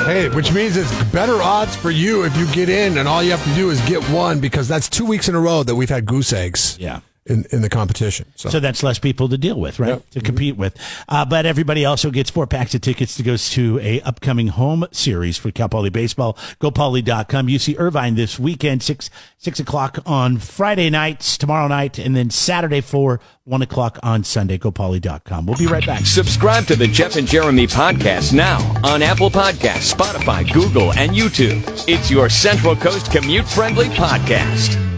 [0.04, 3.30] Hey, which means it's better odds for you if you get in, and all you
[3.30, 5.88] have to do is get one because that's two weeks in a row that we've
[5.88, 6.76] had goose eggs.
[6.80, 7.00] Yeah.
[7.24, 8.26] In, in the competition.
[8.34, 9.90] So, So that's less people to deal with, right?
[9.90, 10.10] Yep.
[10.10, 10.76] To compete with.
[11.08, 14.84] Uh, but everybody also gets four packs of tickets to go to a upcoming home
[14.90, 16.36] series for Cal Poly Baseball.
[16.60, 17.46] GoPoly.com.
[17.46, 19.08] UC Irvine this weekend, six,
[19.38, 24.58] six o'clock on Friday nights, tomorrow night, and then Saturday for one o'clock on Sunday.
[24.58, 25.46] GoPoly.com.
[25.46, 26.04] We'll be right back.
[26.04, 31.62] Subscribe to the Jeff and Jeremy podcast now on Apple Podcasts, Spotify, Google, and YouTube.
[31.86, 34.91] It's your Central Coast commute friendly podcast.